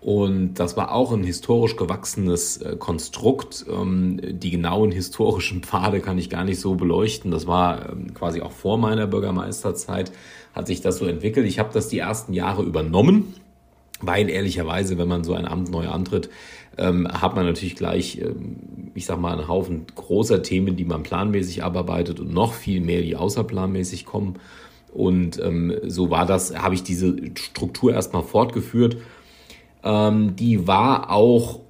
Und 0.00 0.54
das 0.54 0.78
war 0.78 0.92
auch 0.92 1.12
ein 1.12 1.24
historisch 1.24 1.76
gewachsenes 1.76 2.56
äh, 2.56 2.76
Konstrukt. 2.76 3.66
Ähm, 3.70 4.18
die 4.22 4.50
genauen 4.50 4.92
historischen 4.92 5.62
Pfade 5.62 6.00
kann 6.00 6.16
ich 6.16 6.30
gar 6.30 6.44
nicht 6.44 6.58
so 6.58 6.74
beleuchten. 6.74 7.30
Das 7.30 7.46
war 7.46 7.90
ähm, 7.90 8.14
quasi 8.14 8.40
auch 8.40 8.52
vor 8.52 8.78
meiner 8.78 9.06
Bürgermeisterzeit, 9.06 10.10
hat 10.54 10.66
sich 10.66 10.80
das 10.80 10.96
so 10.96 11.06
entwickelt. 11.06 11.46
Ich 11.46 11.58
habe 11.58 11.70
das 11.74 11.88
die 11.88 11.98
ersten 11.98 12.32
Jahre 12.32 12.62
übernommen, 12.62 13.34
weil 14.00 14.30
ehrlicherweise, 14.30 14.96
wenn 14.96 15.08
man 15.08 15.22
so 15.22 15.34
ein 15.34 15.46
Amt 15.46 15.70
neu 15.70 15.88
antritt, 15.88 16.30
ähm, 16.78 17.06
hat 17.06 17.36
man 17.36 17.44
natürlich 17.44 17.76
gleich, 17.76 18.18
ähm, 18.22 18.56
ich 18.94 19.04
sag 19.04 19.20
mal, 19.20 19.36
einen 19.36 19.48
Haufen 19.48 19.84
großer 19.94 20.42
Themen, 20.42 20.76
die 20.76 20.86
man 20.86 21.02
planmäßig 21.02 21.62
abarbeitet 21.62 22.20
und 22.20 22.32
noch 22.32 22.54
viel 22.54 22.80
mehr, 22.80 23.02
die 23.02 23.16
außerplanmäßig 23.16 24.06
kommen. 24.06 24.36
Und 24.94 25.38
ähm, 25.40 25.74
so 25.86 26.08
war 26.08 26.24
das, 26.24 26.56
habe 26.56 26.74
ich 26.74 26.82
diese 26.82 27.14
Struktur 27.34 27.92
erstmal 27.92 28.22
fortgeführt. 28.22 28.96
Ähm, 29.82 30.36
die 30.36 30.66
war 30.66 31.10
auch, 31.10 31.60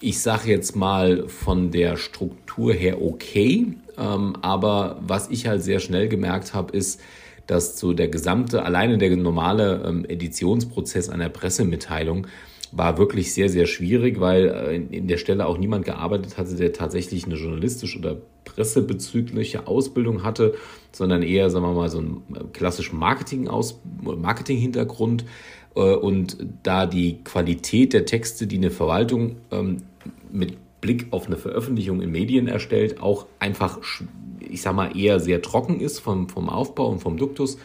ich 0.00 0.20
sage 0.20 0.50
jetzt 0.50 0.76
mal, 0.76 1.28
von 1.28 1.70
der 1.70 1.96
Struktur 1.96 2.72
her 2.72 3.02
okay. 3.02 3.74
Ähm, 3.98 4.36
aber 4.42 4.98
was 5.00 5.30
ich 5.30 5.46
halt 5.46 5.62
sehr 5.62 5.80
schnell 5.80 6.08
gemerkt 6.08 6.54
habe, 6.54 6.76
ist, 6.76 7.00
dass 7.46 7.78
so 7.78 7.92
der 7.92 8.08
gesamte, 8.08 8.64
alleine 8.64 8.98
der 8.98 9.16
normale 9.16 9.82
ähm, 9.84 10.04
Editionsprozess 10.04 11.08
einer 11.08 11.28
Pressemitteilung 11.28 12.26
war 12.72 12.96
wirklich 12.96 13.34
sehr, 13.34 13.50
sehr 13.50 13.66
schwierig, 13.66 14.18
weil 14.18 14.48
äh, 14.48 14.76
in 14.76 15.06
der 15.06 15.18
Stelle 15.18 15.46
auch 15.46 15.58
niemand 15.58 15.84
gearbeitet 15.84 16.38
hatte, 16.38 16.56
der 16.56 16.72
tatsächlich 16.72 17.26
eine 17.26 17.34
journalistische 17.34 17.98
oder 17.98 18.16
pressebezügliche 18.44 19.66
Ausbildung 19.66 20.24
hatte, 20.24 20.54
sondern 20.90 21.22
eher, 21.22 21.50
sagen 21.50 21.66
wir 21.66 21.74
mal, 21.74 21.90
so 21.90 21.98
einen 21.98 22.22
äh, 22.34 22.44
klassischen 22.52 22.98
Marketing-Hintergrund. 22.98 25.22
Äh, 25.22 25.26
und 25.80 26.36
da 26.62 26.86
die 26.86 27.22
Qualität 27.24 27.92
der 27.92 28.04
Texte, 28.04 28.46
die 28.46 28.56
eine 28.56 28.70
Verwaltung 28.70 29.36
ähm, 29.50 29.78
mit 30.30 30.56
Blick 30.80 31.06
auf 31.12 31.26
eine 31.26 31.36
Veröffentlichung 31.36 32.02
in 32.02 32.10
Medien 32.10 32.48
erstellt, 32.48 33.00
auch 33.00 33.26
einfach, 33.38 33.78
ich 34.40 34.60
sag 34.60 34.74
mal, 34.74 34.96
eher 34.96 35.20
sehr 35.20 35.40
trocken 35.40 35.80
ist 35.80 36.00
vom, 36.00 36.28
vom 36.28 36.50
Aufbau 36.50 36.88
und 36.88 37.00
vom 37.00 37.16
Duktus, 37.16 37.58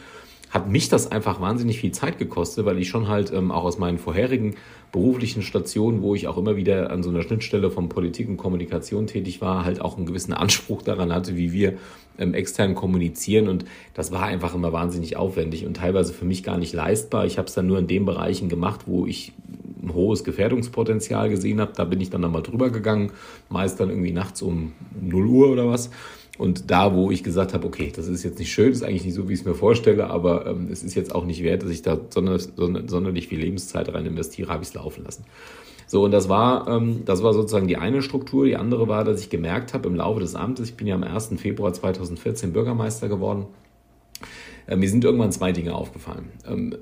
hat 0.49 0.69
mich 0.69 0.89
das 0.89 1.11
einfach 1.11 1.41
wahnsinnig 1.41 1.79
viel 1.79 1.91
Zeit 1.91 2.17
gekostet, 2.17 2.65
weil 2.65 2.77
ich 2.77 2.87
schon 2.87 3.07
halt 3.07 3.31
ähm, 3.33 3.51
auch 3.51 3.63
aus 3.63 3.77
meinen 3.77 3.97
vorherigen 3.97 4.55
beruflichen 4.91 5.41
Stationen, 5.41 6.01
wo 6.01 6.15
ich 6.15 6.27
auch 6.27 6.37
immer 6.37 6.55
wieder 6.55 6.91
an 6.91 7.03
so 7.03 7.09
einer 7.09 7.21
Schnittstelle 7.21 7.69
von 7.69 7.89
Politik 7.89 8.29
und 8.29 8.37
Kommunikation 8.37 9.07
tätig 9.07 9.41
war, 9.41 9.65
halt 9.65 9.81
auch 9.81 9.97
einen 9.97 10.05
gewissen 10.05 10.33
Anspruch 10.33 10.81
daran 10.81 11.13
hatte, 11.13 11.35
wie 11.35 11.51
wir 11.51 11.73
ähm, 12.17 12.33
extern 12.33 12.75
kommunizieren. 12.75 13.47
Und 13.49 13.65
das 13.93 14.11
war 14.11 14.23
einfach 14.23 14.55
immer 14.55 14.71
wahnsinnig 14.71 15.17
aufwendig 15.17 15.65
und 15.65 15.77
teilweise 15.77 16.13
für 16.13 16.25
mich 16.25 16.43
gar 16.43 16.57
nicht 16.57 16.73
leistbar. 16.73 17.25
Ich 17.25 17.37
habe 17.37 17.47
es 17.47 17.53
dann 17.53 17.67
nur 17.67 17.79
in 17.79 17.87
den 17.87 18.05
Bereichen 18.05 18.49
gemacht, 18.49 18.81
wo 18.85 19.05
ich 19.05 19.33
ein 19.83 19.93
hohes 19.93 20.23
Gefährdungspotenzial 20.23 21.29
gesehen 21.29 21.59
habe. 21.61 21.73
Da 21.75 21.83
bin 21.83 22.01
ich 22.01 22.09
dann 22.09 22.21
nochmal 22.21 22.43
drüber 22.43 22.69
gegangen, 22.69 23.11
meist 23.49 23.79
dann 23.79 23.89
irgendwie 23.89 24.11
nachts 24.11 24.41
um 24.41 24.73
0 24.99 25.25
Uhr 25.25 25.49
oder 25.49 25.67
was. 25.67 25.89
Und 26.37 26.69
da, 26.69 26.93
wo 26.93 27.09
ich 27.09 27.23
gesagt 27.23 27.53
habe, 27.53 27.65
okay, 27.65 27.91
das 27.95 28.07
ist 28.07 28.23
jetzt 28.23 28.37
nicht 28.37 28.51
schön, 28.51 28.71
ist 28.71 28.83
eigentlich 28.83 29.05
nicht 29.05 29.15
so, 29.15 29.27
wie 29.27 29.33
ich 29.33 29.39
es 29.39 29.45
mir 29.45 29.55
vorstelle, 29.55 30.09
aber 30.09 30.45
ähm, 30.45 30.69
es 30.71 30.83
ist 30.83 30.95
jetzt 30.95 31.13
auch 31.13 31.25
nicht 31.25 31.43
wert, 31.43 31.63
dass 31.63 31.71
ich 31.71 31.81
da 31.81 31.99
sonder, 32.09 32.37
sonder, 32.39 32.83
sonderlich 32.87 33.27
viel 33.27 33.39
Lebenszeit 33.39 33.91
rein 33.93 34.05
investiere, 34.05 34.49
habe 34.49 34.61
ich 34.63 34.69
es 34.69 34.75
laufen 34.75 35.03
lassen. 35.03 35.25
So, 35.87 36.03
und 36.03 36.11
das 36.11 36.29
war, 36.29 36.67
ähm, 36.67 37.03
das 37.05 37.23
war 37.23 37.33
sozusagen 37.33 37.67
die 37.67 37.77
eine 37.77 38.01
Struktur. 38.01 38.45
Die 38.45 38.57
andere 38.57 38.87
war, 38.87 39.03
dass 39.03 39.21
ich 39.21 39.29
gemerkt 39.29 39.73
habe 39.73 39.87
im 39.87 39.95
Laufe 39.95 40.19
des 40.19 40.35
Amtes, 40.35 40.69
ich 40.69 40.75
bin 40.75 40.85
ja 40.85 40.95
am 40.95 41.03
1. 41.03 41.29
Februar 41.37 41.73
2014 41.73 42.53
Bürgermeister 42.53 43.07
geworden, 43.07 43.47
Äh, 44.67 44.75
mir 44.75 44.89
sind 44.89 45.03
irgendwann 45.03 45.31
zwei 45.31 45.51
Dinge 45.51 45.73
aufgefallen. 45.73 46.31
Ähm, 46.45 46.75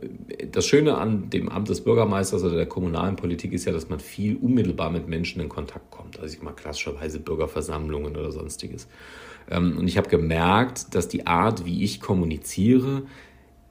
das 0.51 0.65
Schöne 0.65 0.97
an 0.97 1.29
dem 1.29 1.50
Amt 1.50 1.69
des 1.69 1.81
Bürgermeisters 1.81 2.43
oder 2.43 2.55
der 2.55 2.65
kommunalen 2.65 3.15
Politik 3.15 3.53
ist 3.53 3.65
ja, 3.65 3.71
dass 3.71 3.89
man 3.89 4.00
viel 4.00 4.35
unmittelbar 4.38 4.89
mit 4.89 5.07
Menschen 5.07 5.41
in 5.41 5.50
Kontakt 5.50 5.91
kommt. 5.91 6.19
Also 6.19 6.35
ich 6.35 6.41
mal 6.41 6.53
klassischerweise 6.53 7.19
Bürgerversammlungen 7.19 8.17
oder 8.17 8.31
sonstiges. 8.31 8.88
Ähm, 9.50 9.78
und 9.78 9.88
ich 9.88 9.98
habe 9.98 10.10
gemerkt, 10.10 10.96
dass 10.96 11.08
die 11.08 11.28
Art, 11.28 11.66
wie 11.66 11.84
ich 11.84 12.00
kommuniziere, 12.00 13.04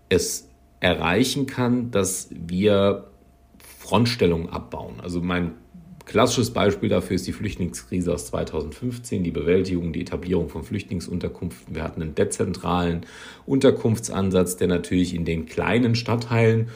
es 0.08 0.48
erreichen 0.80 1.46
kann, 1.46 1.90
dass 1.90 2.28
wir 2.30 3.08
Frontstellungen 3.78 4.50
abbauen. 4.50 5.00
Also 5.00 5.20
mein 5.20 5.52
Klassisches 6.06 6.50
Beispiel 6.50 6.90
dafür 6.90 7.16
ist 7.16 7.26
die 7.26 7.32
Flüchtlingskrise 7.32 8.12
aus 8.12 8.26
2015, 8.26 9.24
die 9.24 9.30
Bewältigung, 9.30 9.94
die 9.94 10.02
Etablierung 10.02 10.50
von 10.50 10.62
Flüchtlingsunterkünften. 10.62 11.74
Wir 11.74 11.82
hatten 11.82 12.02
einen 12.02 12.14
dezentralen 12.14 13.06
Unterkunftsansatz, 13.46 14.56
der 14.56 14.68
natürlich 14.68 15.14
in 15.14 15.24
den 15.24 15.46
kleinen 15.46 15.94
Stadtteilen, 15.94 16.68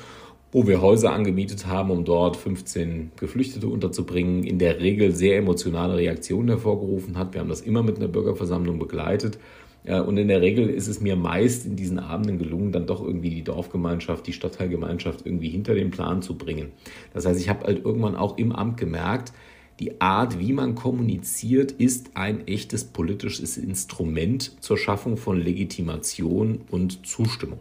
wo 0.50 0.66
wir 0.66 0.80
Häuser 0.80 1.12
angemietet 1.12 1.66
haben, 1.66 1.90
um 1.90 2.04
dort 2.04 2.36
15 2.36 3.12
Geflüchtete 3.16 3.68
unterzubringen, 3.68 4.44
in 4.44 4.58
der 4.58 4.80
Regel 4.80 5.14
sehr 5.14 5.36
emotionale 5.36 5.96
Reaktionen 5.96 6.48
hervorgerufen 6.48 7.18
hat. 7.18 7.34
Wir 7.34 7.40
haben 7.40 7.48
das 7.48 7.60
immer 7.60 7.82
mit 7.82 7.96
einer 7.96 8.08
Bürgerversammlung 8.08 8.78
begleitet 8.78 9.38
und 9.84 10.18
in 10.18 10.28
der 10.28 10.40
Regel 10.40 10.68
ist 10.68 10.88
es 10.88 11.00
mir 11.00 11.16
meist 11.16 11.64
in 11.64 11.76
diesen 11.76 11.98
Abenden 11.98 12.38
gelungen, 12.38 12.72
dann 12.72 12.86
doch 12.86 13.02
irgendwie 13.02 13.30
die 13.30 13.44
Dorfgemeinschaft, 13.44 14.26
die 14.26 14.32
Stadtteilgemeinschaft 14.32 15.24
irgendwie 15.24 15.48
hinter 15.48 15.74
den 15.74 15.90
Plan 15.90 16.20
zu 16.20 16.36
bringen. 16.36 16.72
Das 17.14 17.26
heißt, 17.26 17.40
ich 17.40 17.48
habe 17.48 17.64
halt 17.66 17.84
irgendwann 17.84 18.16
auch 18.16 18.36
im 18.38 18.52
Amt 18.52 18.76
gemerkt, 18.76 19.32
die 19.80 20.00
Art, 20.00 20.40
wie 20.40 20.52
man 20.52 20.74
kommuniziert, 20.74 21.72
ist 21.72 22.16
ein 22.16 22.48
echtes 22.48 22.84
politisches 22.84 23.56
Instrument 23.56 24.60
zur 24.60 24.76
Schaffung 24.76 25.16
von 25.16 25.40
Legitimation 25.40 26.62
und 26.70 27.06
Zustimmung. 27.06 27.60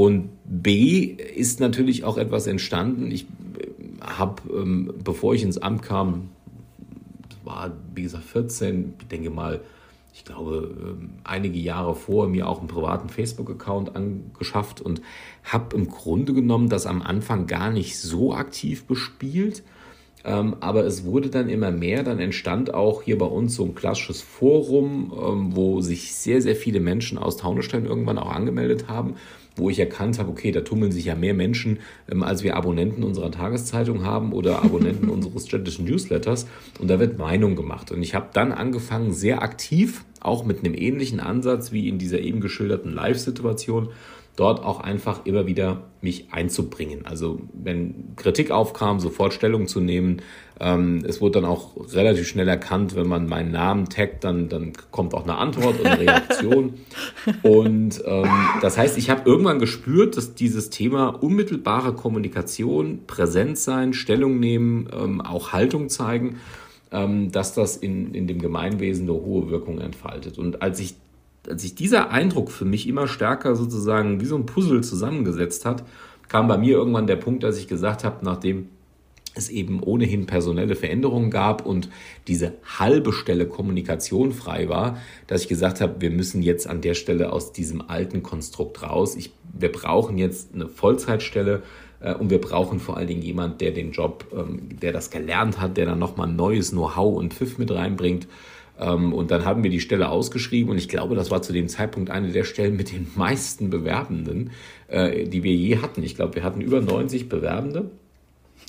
Und 0.00 0.30
B 0.46 1.14
ist 1.36 1.60
natürlich 1.60 2.04
auch 2.04 2.16
etwas 2.16 2.46
entstanden. 2.46 3.10
Ich 3.10 3.26
habe, 4.00 4.40
ähm, 4.50 4.94
bevor 5.04 5.34
ich 5.34 5.42
ins 5.42 5.58
Amt 5.58 5.82
kam, 5.82 6.30
war 7.44 7.72
wie 7.94 8.04
gesagt 8.04 8.24
14, 8.24 8.94
ich 8.98 9.08
denke 9.08 9.28
mal 9.28 9.60
ich 10.14 10.24
glaube, 10.24 10.74
ähm, 10.82 11.10
einige 11.22 11.58
Jahre 11.58 11.94
vor 11.94 12.28
mir 12.28 12.48
auch 12.48 12.60
einen 12.60 12.68
privaten 12.68 13.10
Facebook-Account 13.10 13.94
angeschafft 13.94 14.80
und 14.80 15.02
habe 15.44 15.76
im 15.76 15.88
Grunde 15.88 16.32
genommen 16.32 16.70
das 16.70 16.86
am 16.86 17.02
Anfang 17.02 17.46
gar 17.46 17.70
nicht 17.70 17.98
so 17.98 18.32
aktiv 18.32 18.86
bespielt. 18.86 19.62
Ähm, 20.24 20.56
aber 20.60 20.86
es 20.86 21.04
wurde 21.04 21.28
dann 21.28 21.50
immer 21.50 21.72
mehr. 21.72 22.04
Dann 22.04 22.20
entstand 22.20 22.72
auch 22.72 23.02
hier 23.02 23.18
bei 23.18 23.26
uns 23.26 23.54
so 23.54 23.64
ein 23.64 23.74
klassisches 23.74 24.22
Forum, 24.22 25.12
ähm, 25.14 25.56
wo 25.56 25.82
sich 25.82 26.14
sehr, 26.14 26.40
sehr 26.40 26.56
viele 26.56 26.80
Menschen 26.80 27.18
aus 27.18 27.36
Taunusstein 27.36 27.84
irgendwann 27.84 28.18
auch 28.18 28.32
angemeldet 28.32 28.88
haben 28.88 29.16
wo 29.60 29.70
ich 29.70 29.78
erkannt 29.78 30.18
habe, 30.18 30.30
okay, 30.30 30.50
da 30.50 30.62
tummeln 30.62 30.92
sich 30.92 31.04
ja 31.04 31.14
mehr 31.14 31.34
Menschen, 31.34 31.78
ähm, 32.10 32.22
als 32.22 32.42
wir 32.42 32.56
Abonnenten 32.56 33.04
unserer 33.04 33.30
Tageszeitung 33.30 34.04
haben 34.04 34.32
oder 34.32 34.62
Abonnenten 34.62 35.08
unseres 35.10 35.46
städtischen 35.46 35.84
Newsletters. 35.84 36.46
Und 36.80 36.88
da 36.88 36.98
wird 36.98 37.18
Meinung 37.18 37.56
gemacht. 37.56 37.92
Und 37.92 38.02
ich 38.02 38.14
habe 38.14 38.28
dann 38.32 38.52
angefangen, 38.52 39.12
sehr 39.12 39.42
aktiv, 39.42 40.04
auch 40.20 40.44
mit 40.44 40.64
einem 40.64 40.74
ähnlichen 40.74 41.20
Ansatz 41.20 41.72
wie 41.72 41.88
in 41.88 41.98
dieser 41.98 42.20
eben 42.20 42.40
geschilderten 42.40 42.92
Live-Situation, 42.92 43.88
dort 44.40 44.64
auch 44.64 44.80
einfach 44.80 45.26
immer 45.26 45.46
wieder 45.46 45.82
mich 46.00 46.32
einzubringen. 46.32 47.04
Also 47.04 47.40
wenn 47.52 48.16
Kritik 48.16 48.50
aufkam, 48.50 48.98
sofort 48.98 49.34
Stellung 49.34 49.66
zu 49.66 49.80
nehmen. 49.80 50.22
Ähm, 50.58 51.04
es 51.06 51.20
wurde 51.20 51.42
dann 51.42 51.44
auch 51.44 51.72
relativ 51.92 52.26
schnell 52.26 52.48
erkannt, 52.48 52.96
wenn 52.96 53.06
man 53.06 53.26
meinen 53.26 53.52
Namen 53.52 53.90
taggt, 53.90 54.24
dann, 54.24 54.48
dann 54.48 54.72
kommt 54.90 55.12
auch 55.12 55.24
eine 55.24 55.36
Antwort 55.36 55.78
und 55.78 55.86
eine 55.86 56.00
Reaktion. 56.00 56.74
und 57.42 58.02
ähm, 58.06 58.28
das 58.62 58.78
heißt, 58.78 58.96
ich 58.96 59.10
habe 59.10 59.28
irgendwann 59.28 59.58
gespürt, 59.58 60.16
dass 60.16 60.34
dieses 60.34 60.70
Thema 60.70 61.08
unmittelbare 61.08 61.92
Kommunikation, 61.92 63.00
Präsenz 63.06 63.64
sein, 63.64 63.92
Stellung 63.92 64.40
nehmen, 64.40 64.88
ähm, 64.98 65.20
auch 65.20 65.52
Haltung 65.52 65.90
zeigen, 65.90 66.36
ähm, 66.92 67.30
dass 67.30 67.52
das 67.52 67.76
in, 67.76 68.14
in 68.14 68.26
dem 68.26 68.40
Gemeinwesen 68.40 69.06
eine 69.06 69.20
hohe 69.20 69.50
Wirkung 69.50 69.80
entfaltet. 69.80 70.38
Und 70.38 70.62
als 70.62 70.80
ich 70.80 70.94
sich 71.56 71.74
dieser 71.74 72.10
Eindruck 72.10 72.50
für 72.50 72.64
mich 72.64 72.88
immer 72.88 73.06
stärker 73.06 73.56
sozusagen 73.56 74.20
wie 74.20 74.26
so 74.26 74.36
ein 74.36 74.46
Puzzle 74.46 74.82
zusammengesetzt 74.82 75.64
hat, 75.64 75.84
kam 76.28 76.48
bei 76.48 76.58
mir 76.58 76.76
irgendwann 76.76 77.06
der 77.06 77.16
Punkt, 77.16 77.42
dass 77.42 77.58
ich 77.58 77.68
gesagt 77.68 78.04
habe, 78.04 78.24
nachdem 78.24 78.68
es 79.34 79.48
eben 79.48 79.82
ohnehin 79.82 80.26
personelle 80.26 80.74
Veränderungen 80.74 81.30
gab 81.30 81.64
und 81.64 81.88
diese 82.26 82.54
halbe 82.78 83.12
Stelle 83.12 83.46
Kommunikation 83.46 84.32
frei 84.32 84.68
war, 84.68 84.98
dass 85.26 85.42
ich 85.42 85.48
gesagt 85.48 85.80
habe, 85.80 86.00
wir 86.00 86.10
müssen 86.10 86.42
jetzt 86.42 86.66
an 86.66 86.80
der 86.80 86.94
Stelle 86.94 87.32
aus 87.32 87.52
diesem 87.52 87.88
alten 87.88 88.22
Konstrukt 88.22 88.82
raus. 88.82 89.14
Ich, 89.16 89.32
wir 89.52 89.70
brauchen 89.70 90.18
jetzt 90.18 90.54
eine 90.54 90.68
Vollzeitstelle 90.68 91.62
äh, 92.00 92.14
und 92.14 92.30
wir 92.30 92.40
brauchen 92.40 92.80
vor 92.80 92.96
allen 92.96 93.06
Dingen 93.06 93.22
jemand, 93.22 93.60
der 93.60 93.70
den 93.70 93.92
Job, 93.92 94.26
ähm, 94.32 94.78
der 94.80 94.92
das 94.92 95.10
gelernt 95.10 95.60
hat, 95.60 95.76
der 95.76 95.86
dann 95.86 95.98
nochmal 95.98 96.28
neues 96.28 96.70
Know-how 96.70 97.16
und 97.16 97.34
Pfiff 97.34 97.58
mit 97.58 97.70
reinbringt. 97.70 98.26
Ähm, 98.80 99.12
und 99.12 99.30
dann 99.30 99.44
haben 99.44 99.62
wir 99.62 99.70
die 99.70 99.80
Stelle 99.80 100.08
ausgeschrieben 100.08 100.70
und 100.70 100.78
ich 100.78 100.88
glaube, 100.88 101.14
das 101.14 101.30
war 101.30 101.42
zu 101.42 101.52
dem 101.52 101.68
Zeitpunkt 101.68 102.10
eine 102.10 102.32
der 102.32 102.44
Stellen 102.44 102.76
mit 102.76 102.90
den 102.92 103.08
meisten 103.14 103.70
Bewerbenden, 103.70 104.50
äh, 104.88 105.24
die 105.24 105.42
wir 105.42 105.54
je 105.54 105.78
hatten. 105.78 106.02
Ich 106.02 106.16
glaube, 106.16 106.36
wir 106.36 106.42
hatten 106.42 106.60
über 106.60 106.80
90 106.80 107.28
Bewerbende 107.28 107.90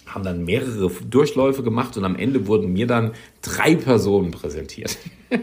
haben 0.07 0.23
dann 0.23 0.43
mehrere 0.43 0.91
Durchläufe 1.09 1.63
gemacht 1.63 1.95
und 1.97 2.03
am 2.03 2.15
Ende 2.15 2.47
wurden 2.47 2.73
mir 2.73 2.87
dann 2.87 3.11
drei 3.41 3.75
Personen 3.75 4.31
präsentiert. 4.31 4.97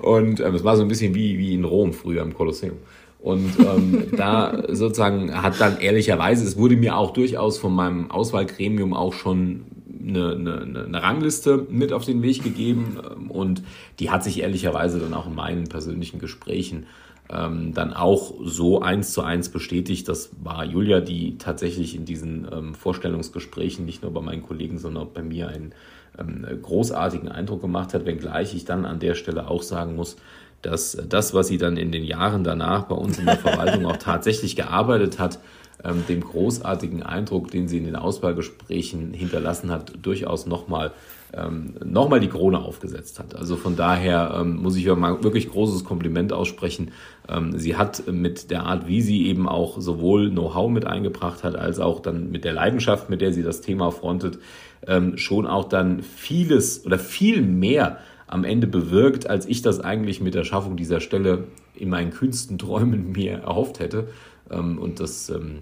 und 0.00 0.40
ähm, 0.40 0.54
es 0.54 0.64
war 0.64 0.76
so 0.76 0.82
ein 0.82 0.88
bisschen 0.88 1.14
wie, 1.14 1.38
wie 1.38 1.54
in 1.54 1.64
Rom 1.64 1.92
früher 1.92 2.22
im 2.22 2.34
Kolosseum. 2.34 2.76
Und 3.20 3.52
ähm, 3.58 4.08
da 4.16 4.64
sozusagen 4.68 5.42
hat 5.42 5.60
dann 5.60 5.80
ehrlicherweise, 5.80 6.44
es 6.44 6.58
wurde 6.58 6.76
mir 6.76 6.96
auch 6.96 7.12
durchaus 7.12 7.58
von 7.58 7.74
meinem 7.74 8.10
Auswahlgremium 8.10 8.92
auch 8.92 9.14
schon 9.14 9.64
eine, 10.06 10.32
eine, 10.32 10.84
eine 10.84 11.02
Rangliste 11.02 11.66
mit 11.68 11.92
auf 11.92 12.04
den 12.04 12.22
Weg 12.22 12.42
gegeben 12.42 12.98
ähm, 13.10 13.30
und 13.30 13.62
die 13.98 14.10
hat 14.10 14.24
sich 14.24 14.40
ehrlicherweise 14.40 14.98
dann 14.98 15.14
auch 15.14 15.26
in 15.26 15.34
meinen 15.34 15.64
persönlichen 15.64 16.18
Gesprächen 16.18 16.86
ähm, 17.28 17.74
dann 17.74 17.92
auch 17.92 18.34
so 18.44 18.80
eins 18.80 19.12
zu 19.12 19.22
eins 19.22 19.48
bestätigt. 19.48 20.08
Das 20.08 20.30
war 20.42 20.64
Julia, 20.64 21.00
die 21.00 21.38
tatsächlich 21.38 21.96
in 21.96 22.04
diesen 22.04 22.46
ähm, 22.52 22.74
Vorstellungsgesprächen 22.74 23.84
nicht 23.84 24.02
nur 24.02 24.12
bei 24.12 24.20
meinen 24.20 24.42
Kollegen, 24.42 24.78
sondern 24.78 25.04
auch 25.04 25.10
bei 25.10 25.22
mir 25.22 25.48
einen 25.48 25.72
ähm, 26.18 26.46
großartigen 26.62 27.28
Eindruck 27.28 27.60
gemacht 27.60 27.94
hat, 27.94 28.06
wenngleich 28.06 28.54
ich 28.54 28.64
dann 28.64 28.84
an 28.84 29.00
der 29.00 29.14
Stelle 29.14 29.48
auch 29.48 29.62
sagen 29.62 29.96
muss, 29.96 30.16
dass 30.62 30.96
das, 31.08 31.34
was 31.34 31.48
sie 31.48 31.58
dann 31.58 31.76
in 31.76 31.92
den 31.92 32.04
Jahren 32.04 32.44
danach 32.44 32.84
bei 32.84 32.94
uns 32.94 33.18
in 33.18 33.26
der 33.26 33.36
Verwaltung 33.36 33.86
auch 33.86 33.96
tatsächlich 33.96 34.56
gearbeitet 34.56 35.18
hat, 35.18 35.40
ähm, 35.86 36.04
dem 36.08 36.20
großartigen 36.20 37.02
Eindruck, 37.02 37.50
den 37.50 37.68
sie 37.68 37.78
in 37.78 37.84
den 37.84 37.96
Auswahlgesprächen 37.96 39.12
hinterlassen 39.12 39.70
hat, 39.70 39.92
durchaus 40.02 40.46
nochmal 40.46 40.92
ähm, 41.32 41.74
noch 41.84 42.16
die 42.18 42.28
Krone 42.28 42.58
aufgesetzt 42.58 43.18
hat. 43.18 43.34
Also 43.34 43.56
von 43.56 43.76
daher 43.76 44.36
ähm, 44.40 44.56
muss 44.56 44.76
ich 44.76 44.84
ja 44.84 44.94
mal 44.94 45.22
wirklich 45.22 45.50
großes 45.50 45.84
Kompliment 45.84 46.32
aussprechen. 46.32 46.92
Ähm, 47.28 47.58
sie 47.58 47.76
hat 47.76 48.10
mit 48.10 48.50
der 48.50 48.64
Art, 48.64 48.86
wie 48.86 49.02
sie 49.02 49.26
eben 49.26 49.48
auch 49.48 49.80
sowohl 49.80 50.30
Know-how 50.30 50.70
mit 50.70 50.86
eingebracht 50.86 51.44
hat, 51.44 51.56
als 51.56 51.78
auch 51.78 52.00
dann 52.00 52.30
mit 52.30 52.44
der 52.44 52.52
Leidenschaft, 52.52 53.10
mit 53.10 53.20
der 53.20 53.32
sie 53.32 53.42
das 53.42 53.60
Thema 53.60 53.90
frontet, 53.90 54.38
ähm, 54.86 55.16
schon 55.18 55.46
auch 55.46 55.68
dann 55.68 56.02
vieles 56.02 56.84
oder 56.86 56.98
viel 56.98 57.42
mehr 57.42 57.98
am 58.26 58.44
Ende 58.44 58.66
bewirkt, 58.66 59.28
als 59.28 59.46
ich 59.46 59.62
das 59.62 59.80
eigentlich 59.80 60.20
mit 60.20 60.34
der 60.34 60.44
Schaffung 60.44 60.76
dieser 60.76 61.00
Stelle 61.00 61.44
in 61.74 61.90
meinen 61.90 62.10
kühnsten 62.10 62.58
Träumen 62.58 63.12
mir 63.16 63.38
erhofft 63.38 63.80
hätte. 63.80 64.08
Ähm, 64.50 64.78
und 64.78 65.00
das, 65.00 65.28
ähm, 65.30 65.60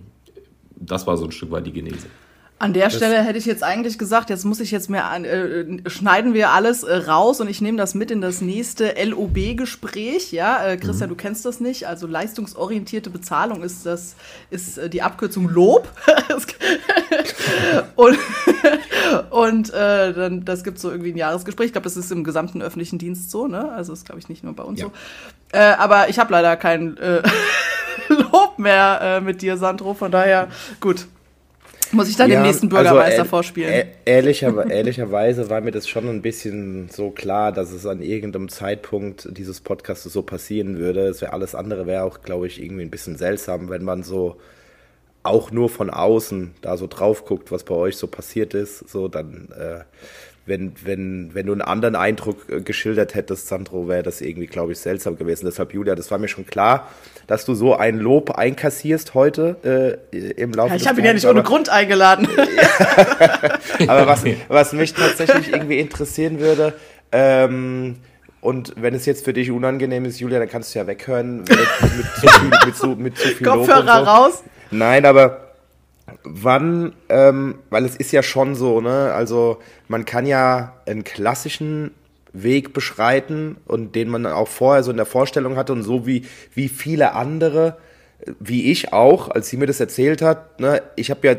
das 0.77 1.07
war 1.07 1.17
so 1.17 1.25
ein 1.25 1.33
Stück 1.33 1.51
weit 1.51 1.67
die 1.67 1.73
Genese. 1.73 2.07
An 2.61 2.73
der 2.73 2.85
das 2.85 2.95
Stelle 2.95 3.23
hätte 3.23 3.37
ich 3.37 3.47
jetzt 3.47 3.65
eigentlich 3.65 3.99
gesagt, 3.99 4.31
jetzt 4.31 4.45
muss 4.45 4.61
ich 4.61 4.71
jetzt 4.71 4.89
mehr 4.89 5.11
äh, 5.23 5.91
schneiden 5.91 6.35
wir 6.35 6.51
alles 6.51 6.85
äh, 6.85 6.95
raus 6.95 7.41
und 7.41 7.49
ich 7.49 7.61
nehme 7.61 7.77
das 7.77 7.95
mit 7.95 8.13
in 8.13 8.21
das 8.21 8.41
nächste 8.41 8.95
LOB-Gespräch. 9.05 10.31
Ja, 10.33 10.65
äh, 10.65 10.77
Christian, 10.77 11.11
mhm. 11.11 11.15
du 11.15 11.17
kennst 11.17 11.45
das 11.45 11.59
nicht. 11.59 11.89
Also 11.89 12.07
leistungsorientierte 12.07 13.11
Bezahlung 13.11 13.65
ist 13.65 13.85
das 13.85 14.15
ist 14.51 14.79
äh, 14.79 14.89
die 14.89 15.03
Abkürzung 15.03 15.49
Lob. 15.49 15.89
und 17.97 18.19
und 19.31 19.75
äh, 19.75 20.13
dann 20.15 20.45
das 20.45 20.63
gibt 20.63 20.79
so 20.79 20.93
irgendwie 20.93 21.11
ein 21.11 21.19
Jahresgespräch. 21.19 21.67
Ich 21.67 21.73
glaube, 21.73 21.85
das 21.85 21.97
ist 21.97 22.13
im 22.13 22.23
gesamten 22.23 22.63
öffentlichen 22.63 22.99
Dienst 22.99 23.33
so. 23.33 23.49
Ne? 23.49 23.73
Also 23.73 23.93
ist 23.93 24.07
glaube 24.07 24.21
ich 24.21 24.29
nicht 24.29 24.45
nur 24.45 24.55
bei 24.55 24.63
uns 24.63 24.81
ja. 24.81 24.87
so. 24.87 24.93
Äh, 25.59 25.75
aber 25.77 26.09
ich 26.09 26.21
habe 26.21 26.33
leider 26.33 26.57
kein 26.57 26.97
Lob 28.09 28.59
mehr 28.59 29.21
mit 29.23 29.43
dir, 29.43 29.57
Sandro. 29.57 29.95
Von 29.95 30.11
daher 30.11 30.49
gut. 30.81 31.07
Muss 31.93 32.09
ich 32.09 32.17
dann 32.17 32.31
ja, 32.31 32.41
den 32.41 32.47
nächsten 32.47 32.69
Bürgermeister 32.69 33.21
also, 33.21 33.31
vorspielen? 33.31 33.87
Ehrlicher, 34.05 34.69
ehrlicherweise 34.69 35.49
war 35.49 35.61
mir 35.61 35.71
das 35.71 35.89
schon 35.89 36.09
ein 36.09 36.23
bisschen 36.23 36.89
so 36.91 37.11
klar, 37.11 37.53
dass 37.53 37.71
es 37.71 37.87
an 37.87 38.03
irgendeinem 38.03 38.49
Zeitpunkt 38.49 39.29
dieses 39.31 39.61
Podcasts 39.61 40.05
so 40.05 40.23
passieren 40.23 40.79
würde. 40.79 41.07
Es 41.07 41.21
wäre 41.21 41.33
alles 41.33 41.55
andere 41.55 41.87
wäre 41.87 42.03
auch, 42.03 42.23
glaube 42.23 42.47
ich, 42.47 42.61
irgendwie 42.61 42.83
ein 42.83 42.91
bisschen 42.91 43.17
seltsam, 43.17 43.69
wenn 43.69 43.85
man 43.85 44.03
so 44.03 44.37
auch 45.23 45.51
nur 45.51 45.71
von 45.71 45.91
außen 45.91 46.55
da 46.61 46.77
so 46.77 46.87
drauf 46.87 47.25
guckt, 47.25 47.51
was 47.51 47.65
bei 47.65 47.75
euch 47.75 47.97
so 47.97 48.07
passiert 48.07 48.55
ist. 48.55 48.89
So, 48.89 49.09
dann 49.09 49.49
äh, 49.59 49.85
wenn, 50.47 50.75
wenn, 50.85 51.31
wenn 51.35 51.47
du 51.47 51.53
einen 51.53 51.63
anderen 51.63 51.97
Eindruck 51.97 52.49
äh, 52.49 52.61
geschildert 52.61 53.15
hättest, 53.15 53.49
Sandro, 53.49 53.89
wäre 53.89 54.03
das 54.03 54.21
irgendwie, 54.21 54.47
glaube 54.47 54.73
ich, 54.73 54.79
seltsam 54.79 55.17
gewesen. 55.17 55.47
Deshalb, 55.47 55.73
Julia, 55.73 55.95
das 55.95 56.11
war 56.11 56.19
mir 56.19 56.29
schon 56.29 56.47
klar, 56.47 56.89
dass 57.27 57.45
du 57.45 57.55
so 57.55 57.77
ein 57.77 57.99
Lob 57.99 58.33
einkassierst 58.33 59.15
heute 59.15 60.01
äh, 60.13 60.31
im 60.33 60.53
Laufe 60.53 60.71
ja, 60.71 60.77
Ich 60.77 60.87
habe 60.87 61.01
ihn 61.01 61.07
ja 61.07 61.13
nicht 61.15 61.27
ohne 61.27 61.43
Grund 61.43 61.71
eingeladen. 61.71 62.29
aber 63.87 64.07
was, 64.07 64.25
was 64.49 64.73
mich 64.73 64.93
tatsächlich 64.93 65.53
irgendwie 65.53 65.79
interessieren 65.79 66.41
würde, 66.41 66.75
ähm, 67.13 67.97
und 68.41 68.75
wenn 68.77 68.93
es 68.95 69.07
jetzt 69.07 69.25
für 69.25 69.33
dich 69.33 69.51
unangenehm 69.51 70.05
ist, 70.05 70.21
Julia, 70.21 70.39
dann 70.39 70.51
kannst 70.51 70.75
du 70.75 70.79
ja 70.79 70.87
weghören. 70.87 71.39
Mit, 71.39 71.49
mit, 71.49 71.59
zu 72.21 72.29
viel, 72.29 72.51
mit, 72.67 72.77
zu, 72.77 72.87
mit 72.89 73.17
zu 73.17 73.29
viel 73.29 73.47
Kopfhörer 73.47 74.05
so. 74.05 74.11
raus. 74.11 74.45
Nein, 74.71 75.07
aber 75.07 75.44
wann, 76.23 76.95
ähm, 77.09 77.57
weil 77.71 77.85
es 77.85 77.97
ist 77.97 78.13
ja 78.13 78.23
schon 78.23 78.55
so, 78.55 78.81
ne? 78.81 79.13
Also 79.13 79.59
man 79.89 80.05
kann 80.05 80.27
ja 80.27 80.75
einen 80.87 81.05
klassischen 81.05 81.93
Weg 82.33 82.73
beschreiten 82.75 83.57
und 83.67 83.95
den 83.95 84.09
man 84.09 84.27
auch 84.27 84.49
vorher 84.49 84.83
so 84.83 84.91
in 84.91 84.97
der 84.97 85.07
Vorstellung 85.07 85.57
hatte 85.57 85.73
und 85.73 85.83
so 85.83 86.07
wie, 86.07 86.27
wie 86.53 86.69
viele 86.69 87.15
andere, 87.15 87.79
wie 88.41 88.71
ich 88.71 88.93
auch, 88.93 89.29
als 89.31 89.49
sie 89.49 89.57
mir 89.57 89.67
das 89.67 89.81
erzählt 89.81 90.23
hat, 90.23 90.61
ne? 90.61 90.83
Ich 90.97 91.11
habe 91.11 91.27
ja 91.27 91.37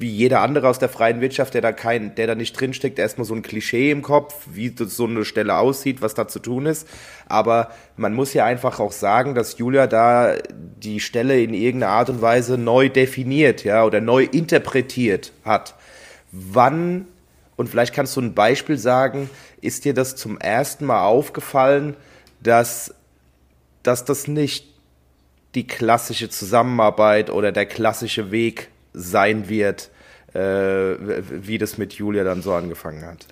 wie 0.00 0.10
jeder 0.10 0.42
andere 0.42 0.68
aus 0.68 0.78
der 0.78 0.88
freien 0.88 1.20
Wirtschaft, 1.20 1.54
der 1.54 1.60
da 1.60 1.72
kein, 1.72 2.14
der 2.14 2.28
da 2.28 2.34
nicht 2.34 2.58
drinsteckt, 2.58 2.98
erstmal 2.98 3.24
so 3.24 3.34
ein 3.34 3.42
Klischee 3.42 3.90
im 3.90 4.02
Kopf, 4.02 4.34
wie 4.46 4.72
so 4.76 5.06
eine 5.06 5.24
Stelle 5.24 5.56
aussieht, 5.56 6.02
was 6.02 6.14
da 6.14 6.28
zu 6.28 6.38
tun 6.38 6.66
ist. 6.66 6.86
Aber 7.26 7.70
man 7.96 8.14
muss 8.14 8.32
ja 8.32 8.44
einfach 8.44 8.78
auch 8.78 8.92
sagen, 8.92 9.34
dass 9.34 9.58
Julia 9.58 9.86
da 9.86 10.34
die 10.52 11.00
Stelle 11.00 11.42
in 11.42 11.52
irgendeiner 11.52 11.92
Art 11.92 12.10
und 12.10 12.22
Weise 12.22 12.58
neu 12.58 12.88
definiert, 12.88 13.64
ja, 13.64 13.84
oder 13.84 14.00
neu 14.00 14.24
interpretiert 14.24 15.32
hat. 15.44 15.74
Wann, 16.30 17.06
und 17.56 17.68
vielleicht 17.68 17.94
kannst 17.94 18.16
du 18.16 18.20
ein 18.20 18.34
Beispiel 18.34 18.78
sagen, 18.78 19.28
ist 19.60 19.84
dir 19.84 19.94
das 19.94 20.14
zum 20.14 20.38
ersten 20.38 20.84
Mal 20.84 21.04
aufgefallen, 21.04 21.96
dass, 22.40 22.94
dass 23.82 24.04
das 24.04 24.28
nicht 24.28 24.68
die 25.56 25.66
klassische 25.66 26.28
Zusammenarbeit 26.28 27.30
oder 27.30 27.50
der 27.50 27.66
klassische 27.66 28.30
Weg 28.30 28.68
sein 28.98 29.48
wird, 29.48 29.90
äh, 30.34 30.40
wie 30.40 31.58
das 31.58 31.78
mit 31.78 31.94
Julia 31.94 32.24
dann 32.24 32.42
so 32.42 32.52
angefangen 32.52 33.04
hat? 33.04 33.26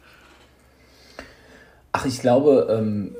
Ach, 1.92 2.06
ich 2.06 2.20
glaube, 2.20 2.68
ähm, 2.70 3.16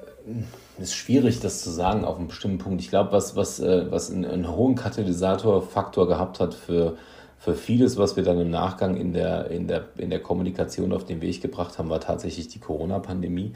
ist 0.79 0.95
schwierig, 0.95 1.41
das 1.41 1.63
zu 1.63 1.71
sagen 1.71 2.05
auf 2.05 2.19
einem 2.19 2.29
bestimmten 2.29 2.59
Punkt. 2.59 2.81
Ich 2.83 2.91
glaube, 2.91 3.13
was, 3.13 3.37
was, 3.37 3.61
äh, 3.61 3.91
was 3.91 4.11
einen, 4.11 4.25
einen 4.25 4.55
hohen 4.55 4.75
Katalysatorfaktor 4.75 6.07
gehabt 6.07 6.41
hat 6.41 6.55
für, 6.55 6.97
für 7.39 7.55
vieles, 7.55 7.97
was 7.97 8.17
wir 8.17 8.23
dann 8.23 8.39
im 8.41 8.51
Nachgang 8.51 8.97
in 8.97 9.13
der, 9.13 9.51
in, 9.51 9.67
der, 9.67 9.87
in 9.97 10.11
der 10.11 10.21
Kommunikation 10.21 10.93
auf 10.93 11.05
den 11.05 11.23
Weg 11.23 11.41
gebracht 11.41 11.79
haben, 11.79 11.89
war 11.89 12.01
tatsächlich 12.01 12.49
die 12.49 12.59
Corona-Pandemie. 12.59 13.55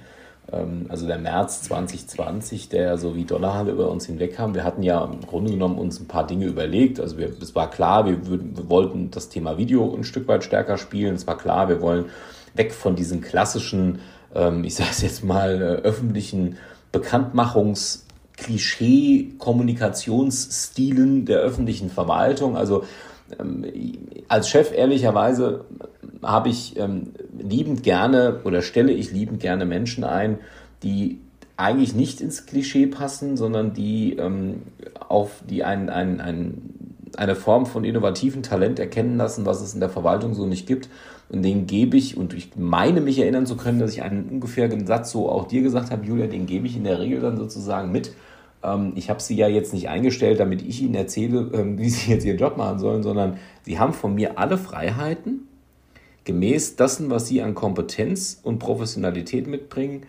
Ähm, 0.52 0.87
also 0.88 1.07
der 1.07 1.19
März 1.19 1.62
2020, 1.62 2.69
der 2.69 2.99
so 2.99 3.16
wie 3.16 3.25
Donnerhalle 3.25 3.73
über 3.73 3.90
uns 3.90 4.07
hinweg 4.07 4.35
kam. 4.35 4.54
Wir 4.54 4.64
hatten 4.64 4.83
ja 4.83 5.04
im 5.04 5.21
Grunde 5.21 5.52
genommen 5.52 5.78
uns 5.78 6.00
ein 6.00 6.07
paar 6.07 6.26
Dinge 6.26 6.47
überlegt. 6.47 7.00
Also 7.00 7.19
wir, 7.19 7.33
es 7.40 7.54
war 7.54 7.71
klar, 7.71 8.07
wir, 8.07 8.26
würden, 8.26 8.57
wir 8.57 8.69
wollten 8.69 9.11
das 9.11 9.28
Thema 9.28 9.59
Video 9.59 9.95
ein 9.95 10.04
Stück 10.04 10.28
weit 10.28 10.45
stärker 10.45 10.78
spielen. 10.78 11.14
Es 11.14 11.26
war 11.26 11.38
klar, 11.38 11.69
wir 11.69 11.80
wollen 11.80 12.07
weg 12.54 12.73
von 12.73 12.97
diesen 12.97 13.21
klassischen, 13.21 14.00
ähm, 14.35 14.64
ich 14.64 14.75
sage 14.75 14.90
es 14.90 15.02
jetzt 15.02 15.25
mal, 15.25 15.61
äh, 15.61 15.87
öffentlichen 15.87 16.57
Bekanntmachungs- 16.92 18.04
Klischee-Kommunikationsstilen 18.40 21.26
der 21.26 21.40
öffentlichen 21.40 21.90
Verwaltung. 21.90 22.57
Also 22.57 22.85
ähm, 23.38 23.66
als 24.28 24.49
Chef 24.49 24.73
ehrlicherweise 24.73 25.66
habe 26.23 26.49
ich 26.49 26.76
ähm, 26.78 27.12
liebend 27.38 27.83
gerne 27.83 28.40
oder 28.45 28.62
stelle 28.62 28.92
ich 28.92 29.12
liebend 29.12 29.40
gerne 29.40 29.64
Menschen 29.64 30.04
ein, 30.04 30.38
die 30.83 31.21
eigentlich 31.57 31.95
nicht 31.95 32.21
ins 32.21 32.47
Klischee 32.47 32.87
passen, 32.87 33.37
sondern 33.37 33.75
die 33.75 34.16
ähm, 34.16 34.62
auf 35.09 35.42
die 35.49 35.62
ein, 35.62 35.90
ein, 35.90 36.21
ein, 36.21 36.54
eine 37.16 37.35
Form 37.35 37.66
von 37.66 37.85
innovativen 37.85 38.42
Talent 38.42 38.78
erkennen 38.78 39.16
lassen, 39.16 39.45
was 39.45 39.61
es 39.61 39.75
in 39.75 39.80
der 39.80 39.90
Verwaltung 39.90 40.35
so 40.35 40.47
nicht 40.47 40.66
gibt. 40.66 40.88
Und 41.28 41.42
den 41.42 41.66
gebe 41.66 41.97
ich, 41.97 42.16
und 42.16 42.35
ich 42.35 42.50
meine 42.57 43.00
mich 43.00 43.19
erinnern 43.19 43.47
zu 43.47 43.57
können, 43.57 43.78
dass 43.78 43.92
ich 43.92 44.02
einen 44.02 44.28
ungefähren 44.28 44.87
Satz 44.87 45.12
so 45.12 45.29
auch 45.29 45.46
dir 45.46 45.62
gesagt 45.62 45.90
habe, 45.90 46.05
Julia, 46.05 46.27
den 46.27 46.46
gebe 46.46 46.66
ich 46.66 46.77
in 46.77 46.85
der 46.85 46.98
Regel 46.98 47.20
dann 47.20 47.37
sozusagen 47.37 47.92
mit. 47.92 48.12
Ähm, 48.62 48.92
ich 48.96 49.11
habe 49.11 49.20
sie 49.20 49.37
ja 49.37 49.46
jetzt 49.46 49.72
nicht 49.74 49.88
eingestellt, 49.88 50.40
damit 50.40 50.62
ich 50.62 50.83
ihnen 50.83 50.94
erzähle, 50.94 51.51
ähm, 51.53 51.79
wie 51.79 51.90
sie 51.90 52.11
jetzt 52.11 52.24
ihren 52.24 52.38
Job 52.38 52.57
machen 52.57 52.79
sollen, 52.79 53.03
sondern 53.03 53.37
sie 53.62 53.79
haben 53.79 53.92
von 53.92 54.14
mir 54.14 54.38
alle 54.38 54.59
Freiheiten, 54.59 55.46
gemäß 56.31 56.77
dessen, 56.77 57.11
was 57.11 57.27
sie 57.27 57.43
an 57.43 57.57
Kompetenz 57.57 58.38
und 58.45 58.61
Professionalität 58.61 59.49
mitbringen, 59.49 60.07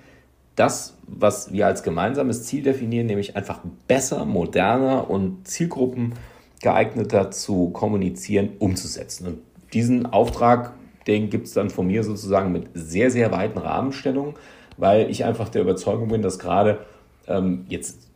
das, 0.55 0.95
was 1.07 1.51
wir 1.51 1.65
als 1.65 1.81
gemeinsames 1.81 2.43
Ziel 2.43 2.61
definieren, 2.61 3.07
nämlich 3.07 3.35
einfach 3.35 3.61
besser, 3.87 4.23
moderner 4.25 5.09
und 5.09 5.47
Zielgruppen 5.47 6.13
geeigneter 6.61 7.31
zu 7.31 7.71
kommunizieren, 7.71 8.49
umzusetzen. 8.59 9.25
Und 9.25 9.37
diesen 9.73 10.05
Auftrag, 10.05 10.73
den 11.07 11.31
gibt 11.31 11.47
es 11.47 11.53
dann 11.53 11.71
von 11.71 11.87
mir 11.87 12.03
sozusagen 12.03 12.51
mit 12.51 12.67
sehr, 12.75 13.09
sehr 13.09 13.31
weiten 13.31 13.57
Rahmenstellungen, 13.57 14.35
weil 14.77 15.09
ich 15.09 15.25
einfach 15.25 15.49
der 15.49 15.63
Überzeugung 15.63 16.09
bin, 16.09 16.21
dass 16.21 16.37
gerade 16.37 16.85
ähm, 17.27 17.65
jetzt 17.67 18.09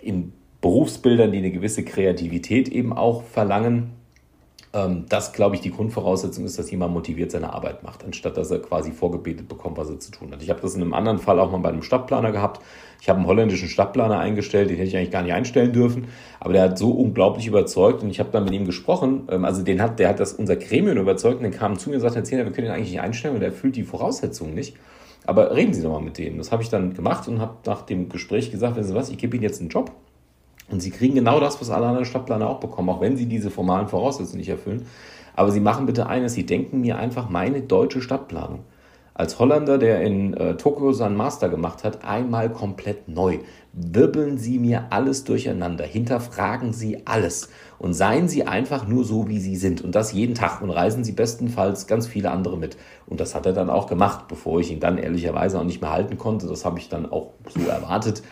in 0.00 0.32
Berufsbildern, 0.60 1.30
die 1.30 1.38
eine 1.38 1.52
gewisse 1.52 1.84
Kreativität 1.84 2.68
eben 2.68 2.92
auch 2.92 3.22
verlangen, 3.22 3.92
das, 4.72 5.34
glaube 5.34 5.54
ich, 5.54 5.60
die 5.60 5.70
Grundvoraussetzung 5.70 6.46
ist, 6.46 6.58
dass 6.58 6.70
jemand 6.70 6.94
motiviert 6.94 7.30
seine 7.30 7.52
Arbeit 7.52 7.82
macht, 7.82 8.04
anstatt 8.04 8.38
dass 8.38 8.50
er 8.50 8.58
quasi 8.60 8.90
vorgebetet 8.90 9.46
bekommt, 9.46 9.76
was 9.76 9.90
er 9.90 10.00
zu 10.00 10.10
tun 10.10 10.32
hat. 10.32 10.42
Ich 10.42 10.48
habe 10.48 10.62
das 10.62 10.74
in 10.74 10.80
einem 10.80 10.94
anderen 10.94 11.18
Fall 11.18 11.38
auch 11.40 11.50
mal 11.50 11.58
bei 11.58 11.68
einem 11.68 11.82
Stadtplaner 11.82 12.32
gehabt. 12.32 12.62
Ich 12.98 13.10
habe 13.10 13.18
einen 13.18 13.26
holländischen 13.26 13.68
Stadtplaner 13.68 14.18
eingestellt, 14.18 14.70
den 14.70 14.76
hätte 14.76 14.88
ich 14.88 14.96
eigentlich 14.96 15.10
gar 15.10 15.22
nicht 15.22 15.34
einstellen 15.34 15.72
dürfen, 15.74 16.06
aber 16.40 16.54
der 16.54 16.62
hat 16.62 16.78
so 16.78 16.90
unglaublich 16.90 17.46
überzeugt 17.46 18.02
und 18.02 18.08
ich 18.08 18.18
habe 18.18 18.30
dann 18.32 18.44
mit 18.44 18.54
ihm 18.54 18.64
gesprochen. 18.64 19.28
Ähm, 19.30 19.44
also 19.44 19.62
den 19.62 19.82
hat, 19.82 19.98
der 19.98 20.08
hat 20.08 20.20
das 20.20 20.32
unser 20.32 20.56
Gremium 20.56 20.96
überzeugt 20.96 21.36
und 21.36 21.42
der 21.42 21.50
kam 21.50 21.78
zu 21.78 21.90
mir 21.90 21.96
und 21.96 22.00
sagte, 22.00 22.16
Herr 22.16 22.24
Zehner, 22.24 22.44
wir 22.44 22.52
können 22.52 22.68
ihn 22.68 22.72
eigentlich 22.72 22.92
nicht 22.92 23.00
einstellen, 23.00 23.34
weil 23.34 23.40
der 23.40 23.50
erfüllt 23.50 23.76
die 23.76 23.82
Voraussetzungen 23.82 24.54
nicht. 24.54 24.76
Aber 25.26 25.54
reden 25.54 25.74
Sie 25.74 25.82
doch 25.82 25.90
mal 25.90 26.00
mit 26.00 26.16
denen. 26.16 26.38
Das 26.38 26.50
habe 26.50 26.62
ich 26.62 26.70
dann 26.70 26.94
gemacht 26.94 27.28
und 27.28 27.40
habe 27.40 27.56
nach 27.66 27.82
dem 27.82 28.08
Gespräch 28.08 28.50
gesagt, 28.50 28.76
wissen 28.76 28.88
Sie 28.88 28.94
was, 28.94 29.10
ich 29.10 29.18
gebe 29.18 29.36
Ihnen 29.36 29.44
jetzt 29.44 29.60
einen 29.60 29.68
Job 29.68 29.92
und 30.72 30.80
sie 30.80 30.90
kriegen 30.90 31.14
genau 31.14 31.38
das, 31.38 31.60
was 31.60 31.70
alle 31.70 31.86
anderen 31.86 32.06
Stadtplaner 32.06 32.48
auch 32.48 32.60
bekommen, 32.60 32.88
auch 32.88 33.00
wenn 33.00 33.16
sie 33.16 33.26
diese 33.26 33.50
formalen 33.50 33.88
Voraussetzungen 33.88 34.38
nicht 34.38 34.48
erfüllen. 34.48 34.86
Aber 35.36 35.50
sie 35.50 35.60
machen 35.60 35.86
bitte 35.86 36.06
eines, 36.06 36.34
sie 36.34 36.46
denken 36.46 36.80
mir 36.80 36.96
einfach 36.96 37.28
meine 37.28 37.60
deutsche 37.60 38.00
Stadtplanung. 38.00 38.60
Als 39.14 39.38
Holländer, 39.38 39.76
der 39.76 40.00
in 40.00 40.32
äh, 40.34 40.56
Tokio 40.56 40.92
seinen 40.92 41.16
Master 41.16 41.50
gemacht 41.50 41.84
hat, 41.84 42.02
einmal 42.02 42.50
komplett 42.50 43.08
neu. 43.08 43.40
Wirbeln 43.74 44.38
Sie 44.38 44.58
mir 44.58 44.86
alles 44.88 45.24
durcheinander, 45.24 45.84
hinterfragen 45.84 46.72
Sie 46.72 47.06
alles 47.06 47.50
und 47.78 47.92
seien 47.92 48.28
Sie 48.28 48.46
einfach 48.46 48.88
nur 48.88 49.04
so, 49.04 49.28
wie 49.28 49.38
Sie 49.38 49.56
sind. 49.56 49.82
Und 49.82 49.94
das 49.94 50.14
jeden 50.14 50.34
Tag 50.34 50.62
und 50.62 50.70
reisen 50.70 51.04
Sie 51.04 51.12
bestenfalls 51.12 51.86
ganz 51.86 52.06
viele 52.06 52.30
andere 52.30 52.56
mit. 52.56 52.78
Und 53.06 53.20
das 53.20 53.34
hat 53.34 53.44
er 53.44 53.52
dann 53.52 53.68
auch 53.68 53.86
gemacht, 53.86 54.28
bevor 54.28 54.60
ich 54.60 54.72
ihn 54.72 54.80
dann 54.80 54.96
ehrlicherweise 54.96 55.60
auch 55.60 55.64
nicht 55.64 55.82
mehr 55.82 55.92
halten 55.92 56.16
konnte. 56.16 56.46
Das 56.46 56.64
habe 56.64 56.78
ich 56.78 56.88
dann 56.88 57.10
auch 57.10 57.34
so 57.54 57.68
erwartet 57.68 58.22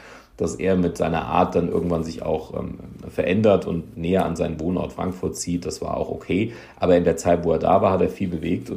dass 0.41 0.55
er 0.55 0.77
mit 0.77 0.97
seiner 0.97 1.27
Art 1.27 1.55
dann 1.55 1.69
irgendwann 1.69 2.05
sich 2.05 2.23
auch 2.23 2.55
ähm, 2.55 2.79
verändert 3.09 3.67
und 3.67 3.97
näher 3.97 4.25
an 4.25 4.37
seinen 4.37 4.61
Wohnort 4.61 4.93
Frankfurt 4.93 5.37
zieht. 5.37 5.67
Das 5.67 5.83
war 5.83 5.97
auch 5.97 6.11
okay. 6.11 6.53
Aber 6.79 6.97
in 6.97 7.05
der 7.05 7.17
Zeit, 7.17 7.45
wo 7.45 7.53
er 7.53 7.59
da 7.59 7.83
war, 7.83 7.93
hat 7.93 8.01
er 8.01 8.09
viel 8.09 8.29
bewegt. 8.29 8.69